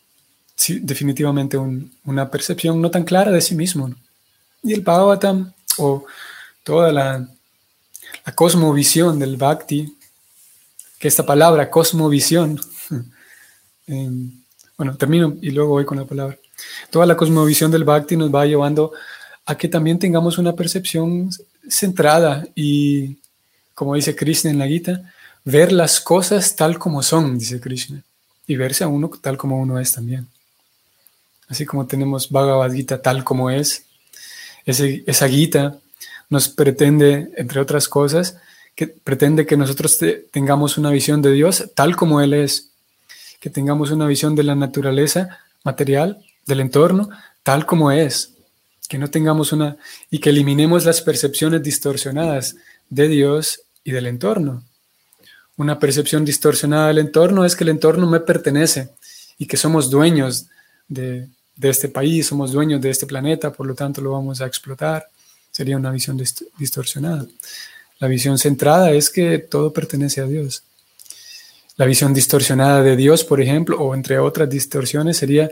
definitivamente 0.80 1.56
una 2.04 2.30
percepción 2.30 2.80
no 2.80 2.90
tan 2.90 3.04
clara 3.04 3.30
de 3.30 3.40
sí 3.40 3.54
mismo. 3.54 3.92
Y 4.62 4.72
el 4.72 4.82
Bhagavatam, 4.82 5.52
o 5.78 6.04
toda 6.62 6.92
la, 6.92 7.28
cosmovisión 8.34 9.18
del 9.18 9.36
Bhakti, 9.36 9.96
que 10.98 11.08
esta 11.08 11.26
palabra, 11.26 11.70
cosmovisión, 11.70 12.60
em, 13.86 14.32
bueno, 14.76 14.96
termino 14.96 15.36
y 15.40 15.50
luego 15.50 15.70
voy 15.70 15.84
con 15.84 15.98
la 15.98 16.04
palabra. 16.04 16.38
Toda 16.90 17.06
la 17.06 17.16
cosmovisión 17.16 17.70
del 17.70 17.84
Bhakti 17.84 18.16
nos 18.16 18.34
va 18.34 18.46
llevando 18.46 18.92
a 19.44 19.56
que 19.56 19.68
también 19.68 19.98
tengamos 19.98 20.38
una 20.38 20.54
percepción 20.54 21.30
centrada 21.68 22.46
y, 22.54 23.18
como 23.74 23.94
dice 23.94 24.16
Krishna 24.16 24.50
en 24.50 24.58
la 24.58 24.66
Gita, 24.66 25.13
ver 25.44 25.72
las 25.72 26.00
cosas 26.00 26.56
tal 26.56 26.78
como 26.78 27.02
son, 27.02 27.38
dice 27.38 27.60
Krishna, 27.60 28.02
y 28.46 28.56
verse 28.56 28.84
a 28.84 28.88
uno 28.88 29.10
tal 29.20 29.36
como 29.36 29.60
uno 29.60 29.78
es 29.78 29.92
también. 29.92 30.26
Así 31.48 31.66
como 31.66 31.86
tenemos 31.86 32.30
Bhagavad 32.30 32.72
Gita 32.72 33.02
tal 33.02 33.22
como 33.22 33.50
es, 33.50 33.84
esa 34.64 35.28
Gita 35.28 35.78
nos 36.30 36.48
pretende, 36.48 37.30
entre 37.36 37.60
otras 37.60 37.88
cosas, 37.88 38.36
que 38.74 38.88
pretende 38.88 39.46
que 39.46 39.56
nosotros 39.56 39.98
tengamos 40.30 40.78
una 40.78 40.90
visión 40.90 41.22
de 41.22 41.32
Dios 41.32 41.70
tal 41.74 41.96
como 41.96 42.20
Él 42.20 42.34
es, 42.34 42.70
que 43.40 43.50
tengamos 43.50 43.90
una 43.90 44.06
visión 44.06 44.34
de 44.34 44.42
la 44.42 44.54
naturaleza 44.54 45.38
material, 45.62 46.24
del 46.46 46.60
entorno, 46.60 47.10
tal 47.42 47.66
como 47.66 47.92
es, 47.92 48.32
que 48.88 48.98
no 48.98 49.08
tengamos 49.10 49.52
una 49.52 49.76
y 50.10 50.18
que 50.18 50.30
eliminemos 50.30 50.84
las 50.84 51.02
percepciones 51.02 51.62
distorsionadas 51.62 52.56
de 52.88 53.08
Dios 53.08 53.60
y 53.82 53.92
del 53.92 54.06
entorno. 54.06 54.62
Una 55.56 55.78
percepción 55.78 56.24
distorsionada 56.24 56.88
del 56.88 56.98
entorno 56.98 57.44
es 57.44 57.54
que 57.54 57.64
el 57.64 57.70
entorno 57.70 58.08
me 58.08 58.20
pertenece 58.20 58.90
y 59.38 59.46
que 59.46 59.56
somos 59.56 59.88
dueños 59.88 60.46
de, 60.88 61.28
este 61.60 61.88
país, 61.88 62.26
somos 62.26 62.52
dueños 62.52 62.80
de 62.80 62.90
este 62.90 63.06
planeta, 63.06 63.52
por 63.52 63.66
lo 63.66 63.74
tanto 63.74 64.00
lo 64.00 64.12
vamos 64.12 64.40
a 64.40 64.46
explotar. 64.46 65.06
Sería 65.52 65.76
una 65.76 65.92
visión 65.92 66.20
distorsionada. 66.58 67.26
La 68.00 68.08
visión 68.08 68.38
centrada 68.38 68.90
es 68.90 69.10
que 69.10 69.38
todo 69.38 69.72
pertenece 69.72 70.20
a 70.20 70.26
Dios. 70.26 70.64
La 71.76 71.86
visión 71.86 72.12
distorsionada 72.12 72.82
de 72.82 72.96
Dios, 72.96 73.24
por 73.24 73.40
ejemplo, 73.40 73.80
o 73.80 73.94
entre 73.94 74.18
otras 74.18 74.50
distorsiones, 74.50 75.16
sería 75.16 75.50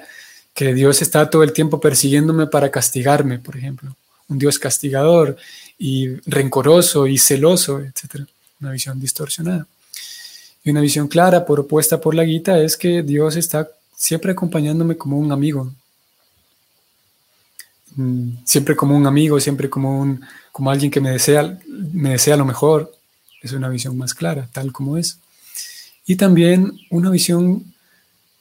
que 0.54 0.74
Dios 0.74 1.00
está 1.02 1.30
todo 1.30 1.44
el 1.44 1.52
tiempo 1.52 1.80
persiguiéndome 1.80 2.48
para 2.48 2.70
castigarme, 2.70 3.38
por 3.38 3.56
ejemplo. 3.56 3.96
Un 4.28 4.38
Dios 4.38 4.58
castigador 4.58 5.36
y 5.78 6.08
rencoroso 6.26 7.06
y 7.06 7.18
celoso, 7.18 7.80
etc. 7.80 8.26
Una 8.60 8.72
visión 8.72 9.00
distorsionada. 9.00 9.66
Y 10.64 10.70
una 10.70 10.80
visión 10.80 11.08
clara, 11.08 11.44
propuesta 11.44 12.00
por 12.00 12.14
la 12.14 12.24
Gita, 12.24 12.58
es 12.58 12.76
que 12.76 13.02
Dios 13.02 13.36
está 13.36 13.68
siempre 13.96 14.32
acompañándome 14.32 14.96
como 14.96 15.18
un 15.18 15.32
amigo, 15.32 15.72
Mm, 17.96 18.38
siempre 18.44 18.74
como 18.74 18.96
un 18.96 19.06
amigo, 19.06 19.38
siempre 19.38 19.68
como, 19.68 20.00
un, 20.00 20.24
como 20.50 20.70
alguien 20.70 20.90
que 20.90 21.00
me 21.00 21.10
desea, 21.10 21.58
me 21.68 22.10
desea 22.10 22.36
lo 22.36 22.44
mejor. 22.44 22.92
Es 23.42 23.52
una 23.52 23.68
visión 23.68 23.96
más 23.98 24.14
clara, 24.14 24.48
tal 24.52 24.72
como 24.72 24.96
es. 24.96 25.18
Y 26.06 26.16
también 26.16 26.72
una 26.90 27.10
visión 27.10 27.64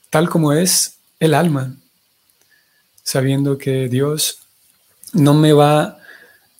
tal 0.09 0.29
como 0.29 0.53
es 0.53 0.95
el 1.19 1.33
alma, 1.33 1.75
sabiendo 3.03 3.57
que 3.57 3.87
Dios 3.87 4.39
no 5.13 5.33
me 5.33 5.53
va, 5.53 5.99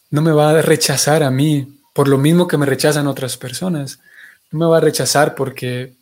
no 0.10 0.22
me 0.22 0.32
va 0.32 0.52
a 0.52 0.62
rechazar 0.62 1.24
a 1.24 1.32
mí 1.32 1.78
por 1.94 2.08
lo 2.08 2.18
mismo 2.18 2.48
que 2.48 2.58
me 2.58 2.66
rechazan 2.66 3.08
otras 3.08 3.38
personas. 3.38 4.00
No 4.52 4.60
me 4.60 4.66
va 4.66 4.78
a 4.78 4.82
rechazar 4.82 5.36
porque, 5.36 5.94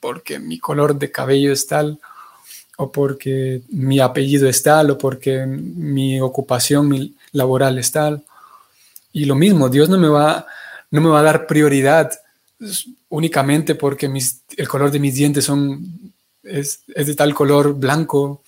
porque 0.00 0.38
mi 0.38 0.58
color 0.58 0.98
de 0.98 1.10
cabello 1.10 1.52
es 1.52 1.66
tal 1.66 1.98
o 2.76 2.92
porque 2.92 3.62
mi 3.68 4.00
apellido 4.00 4.48
es 4.48 4.62
tal, 4.62 4.90
o 4.90 4.98
porque 4.98 5.46
mi 5.46 6.20
ocupación 6.20 7.14
laboral 7.32 7.78
es 7.78 7.90
tal. 7.90 8.24
Y 9.12 9.24
lo 9.24 9.34
mismo, 9.34 9.68
Dios 9.68 9.88
no 9.88 9.98
me 9.98 10.08
va, 10.08 10.46
no 10.90 11.00
me 11.00 11.08
va 11.08 11.20
a 11.20 11.24
dar 11.24 11.46
prioridad 11.46 12.12
únicamente 13.08 13.74
porque 13.74 14.10
el 14.56 14.68
color 14.68 14.90
de 14.90 14.98
mis 14.98 15.14
dientes 15.14 15.44
son, 15.44 16.12
es, 16.42 16.82
de 16.86 17.14
tal 17.14 17.34
color 17.34 17.74
blanco, 17.74 18.42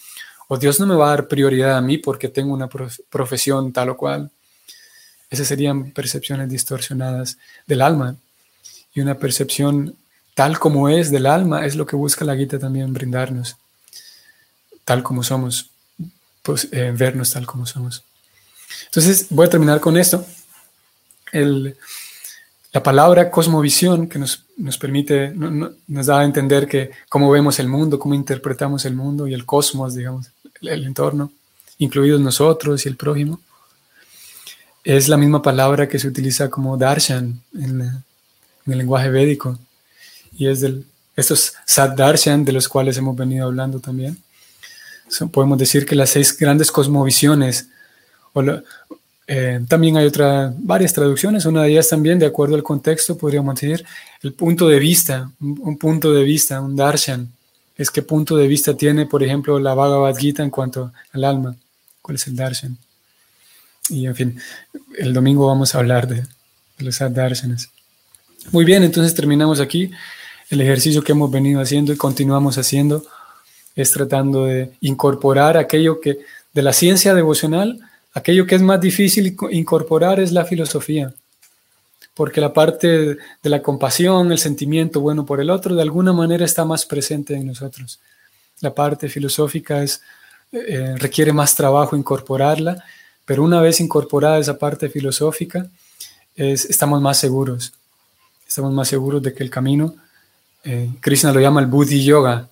o 0.49 0.59
Dios 0.59 0.79
no 0.79 0.87
me 0.87 0.95
va 0.95 1.07
a 1.07 1.11
dar 1.11 1.29
prioridad 1.29 1.77
a 1.77 1.83
mí 1.83 1.99
porque 1.99 2.29
tengo 2.29 2.53
una 2.53 2.69
profesión 2.69 3.73
tal 3.73 3.91
o 3.91 3.97
cual. 3.97 4.31
Esas 5.31 5.47
serían 5.47 5.91
percepciones 5.91 6.49
distorsionadas 6.49 7.37
del 7.67 7.83
alma. 7.83 8.17
Y 8.95 9.01
una 9.01 9.15
percepción 9.15 9.97
tal 10.35 10.59
como 10.59 10.89
es 10.89 11.11
del 11.11 11.27
alma 11.27 11.67
es 11.67 11.77
lo 11.77 11.87
que 11.87 11.97
busca 11.97 12.25
la 12.25 12.37
Gita 12.37 12.59
también 12.59 12.93
brindarnos 12.93 13.57
tal 14.89 15.03
como 15.03 15.23
somos, 15.23 15.69
pues, 16.43 16.67
eh, 16.73 16.95
vernos 16.97 17.31
tal 17.31 17.45
como 17.45 17.67
somos. 17.67 18.03
Entonces, 18.87 19.27
voy 19.29 19.47
a 19.47 19.51
terminar 19.51 19.81
con 19.81 19.99
esto. 19.99 20.25
la 22.73 22.83
palabra 22.83 23.31
cosmovisión 23.31 24.09
que 24.09 24.19
nos, 24.19 24.45
nos 24.57 24.79
permite, 24.79 25.31
nos 25.35 26.07
da 26.07 26.21
a 26.21 26.25
entender 26.25 26.67
que 26.67 26.91
cómo 27.11 27.31
vemos 27.31 27.59
el 27.59 27.69
mundo, 27.69 27.99
cómo 27.99 28.15
interpretamos 28.15 28.87
el 28.87 28.95
mundo 28.95 29.27
y 29.27 29.35
el 29.35 29.45
cosmos, 29.45 29.95
digamos, 29.95 30.31
el, 30.63 30.85
entorno, 30.85 31.33
incluidos 31.77 32.23
nosotros 32.23 32.87
y 32.87 32.89
el 32.89 32.97
prójimo, 32.97 33.41
es 34.85 35.07
la 35.09 35.19
misma 35.19 35.43
palabra 35.43 35.87
que 35.87 35.99
se 35.99 36.09
utiliza 36.09 36.49
como 36.49 36.79
darshan 36.79 37.43
en, 37.53 38.05
en 38.69 38.73
el 38.73 38.79
lenguaje 38.79 39.11
védico. 39.11 39.59
Y 40.37 40.47
es 40.47 40.61
de 40.61 40.83
estos 41.17 41.55
sad 41.67 41.97
darshan 41.97 42.45
de 42.45 42.53
los 42.53 42.69
cuales 42.69 42.97
hemos 42.97 43.17
venido 43.17 43.47
hablando 43.47 43.81
también 43.81 44.17
podemos 45.31 45.59
decir 45.59 45.87
que 45.87 45.95
las 45.95 46.11
seis 46.11 46.37
grandes 46.37 46.71
cosmovisiones, 46.71 47.69
eh, 49.27 49.61
también 49.69 49.97
hay 49.97 50.07
otra, 50.07 50.53
varias 50.57 50.93
traducciones, 50.93 51.45
una 51.45 51.63
de 51.63 51.71
ellas 51.71 51.89
también, 51.89 52.19
de 52.19 52.27
acuerdo 52.27 52.55
al 52.55 52.63
contexto, 52.63 53.17
podríamos 53.17 53.55
decir, 53.55 53.85
el 54.23 54.33
punto 54.33 54.69
de 54.69 54.79
vista, 54.79 55.31
un, 55.41 55.77
punto 55.77 56.13
de 56.13 56.25
vista, 56.25 56.61
un 56.61 56.77
darshan, 56.77 57.31
es 57.77 57.91
qué 57.91 58.03
punto 58.03 58.37
de 58.37 58.47
vista 58.47 58.75
tiene, 58.75 59.07
por 59.07 59.23
ejemplo, 59.23 59.59
la 59.59 59.75
Bhagavad 59.75 60.17
Gita 60.17 60.43
en 60.43 60.51
cuanto 60.51 60.93
al 61.13 61.25
alma, 61.25 61.57
cuál 62.03 62.17
es 62.17 62.27
el 62.27 62.37
darshan. 62.37 62.77
Y 63.91 64.07
en 64.07 64.15
fin, 64.15 64.41
el 64.99 65.13
domingo 65.13 65.47
vamos 65.47 65.75
a 65.75 65.79
hablar 65.79 66.09
de, 66.09 66.17
de 66.17 66.85
los 66.85 66.99
darshanas. 66.99 67.71
Muy 68.53 68.65
bien, 68.65 68.83
entonces 68.83 69.15
terminamos 69.15 69.61
aquí 69.61 69.91
el 70.49 70.61
ejercicio 70.61 71.03
que 71.03 71.13
hemos 71.13 71.31
venido 71.31 71.61
haciendo 71.61 71.93
y 71.93 71.97
continuamos 71.97 72.57
haciendo 72.57 73.05
es 73.75 73.93
tratando 73.93 74.47
de 74.47 74.73
incorporar 74.81 75.57
aquello 75.57 76.01
que 76.01 76.21
de 76.53 76.63
la 76.63 76.73
ciencia 76.73 77.15
devocional, 77.15 77.79
aquello 78.15 78.47
que 78.47 78.55
es 78.55 78.63
más 78.63 78.81
difícil 78.81 79.37
incorporar 79.51 80.19
es 80.19 80.33
la 80.33 80.45
filosofía, 80.45 81.13
porque 82.15 82.41
la 82.41 82.53
parte 82.53 82.89
de 82.89 83.51
la 83.51 83.63
compasión, 83.63 84.33
el 84.33 84.39
sentimiento 84.39 85.01
bueno 85.01 85.27
por 85.27 85.41
el 85.41 85.51
otro, 85.51 85.75
de 85.75 85.83
alguna 85.83 86.13
manera 86.13 86.45
está 86.45 86.65
más 86.65 86.87
presente 86.87 87.35
en 87.35 87.47
nosotros. 87.47 88.01
La 88.61 88.75
parte 88.75 89.09
filosófica 89.09 89.83
es, 89.83 90.01
eh, 90.51 90.95
requiere 90.97 91.33
más 91.33 91.55
trabajo 91.55 91.97
incorporarla, 91.97 92.83
pero 93.25 93.45
una 93.45 93.61
vez 93.61 93.79
incorporada 93.81 94.39
esa 94.39 94.59
parte 94.59 94.89
filosófica, 94.89 95.69
estamos 96.35 97.01
más 97.03 97.19
seguros. 97.19 97.73
Estamos 98.49 98.73
más 98.73 98.89
seguros 98.89 99.23
de 99.23 99.35
que 99.35 99.45
el 99.45 99.51
camino 99.51 99.95
Eh, 100.65 100.91
Krishna 101.01 101.33
lo 101.33 101.41
llama 101.41 101.61
el 101.61 101.67
Buddhi 101.67 102.05
Yoga, 102.05 102.49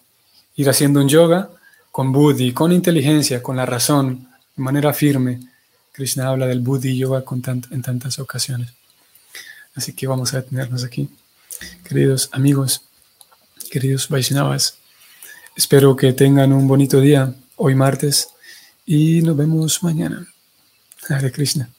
ir 0.54 0.68
haciendo 0.70 1.00
un 1.00 1.08
yoga 1.08 1.50
con 1.90 2.12
Buddhi, 2.12 2.52
con 2.52 2.70
inteligencia, 2.70 3.42
con 3.42 3.56
la 3.56 3.66
razón, 3.66 4.28
de 4.56 4.62
manera 4.62 4.92
firme. 4.92 5.40
Krishna 5.92 6.28
habla 6.28 6.46
del 6.46 6.60
Buddhi 6.60 6.96
Yoga 6.96 7.24
en 7.70 7.82
tantas 7.82 8.18
ocasiones. 8.20 8.70
Así 9.74 9.92
que 9.92 10.06
vamos 10.06 10.32
a 10.32 10.40
detenernos 10.40 10.84
aquí. 10.84 11.10
Queridos 11.82 12.28
amigos, 12.32 12.82
queridos 13.70 14.08
Vaishnavas, 14.08 14.78
espero 15.56 15.96
que 15.96 16.12
tengan 16.12 16.52
un 16.52 16.68
bonito 16.68 17.00
día 17.00 17.34
hoy 17.56 17.74
martes 17.74 18.28
y 18.86 19.20
nos 19.22 19.36
vemos 19.36 19.82
mañana. 19.82 20.26
Hare 21.08 21.32
Krishna. 21.32 21.75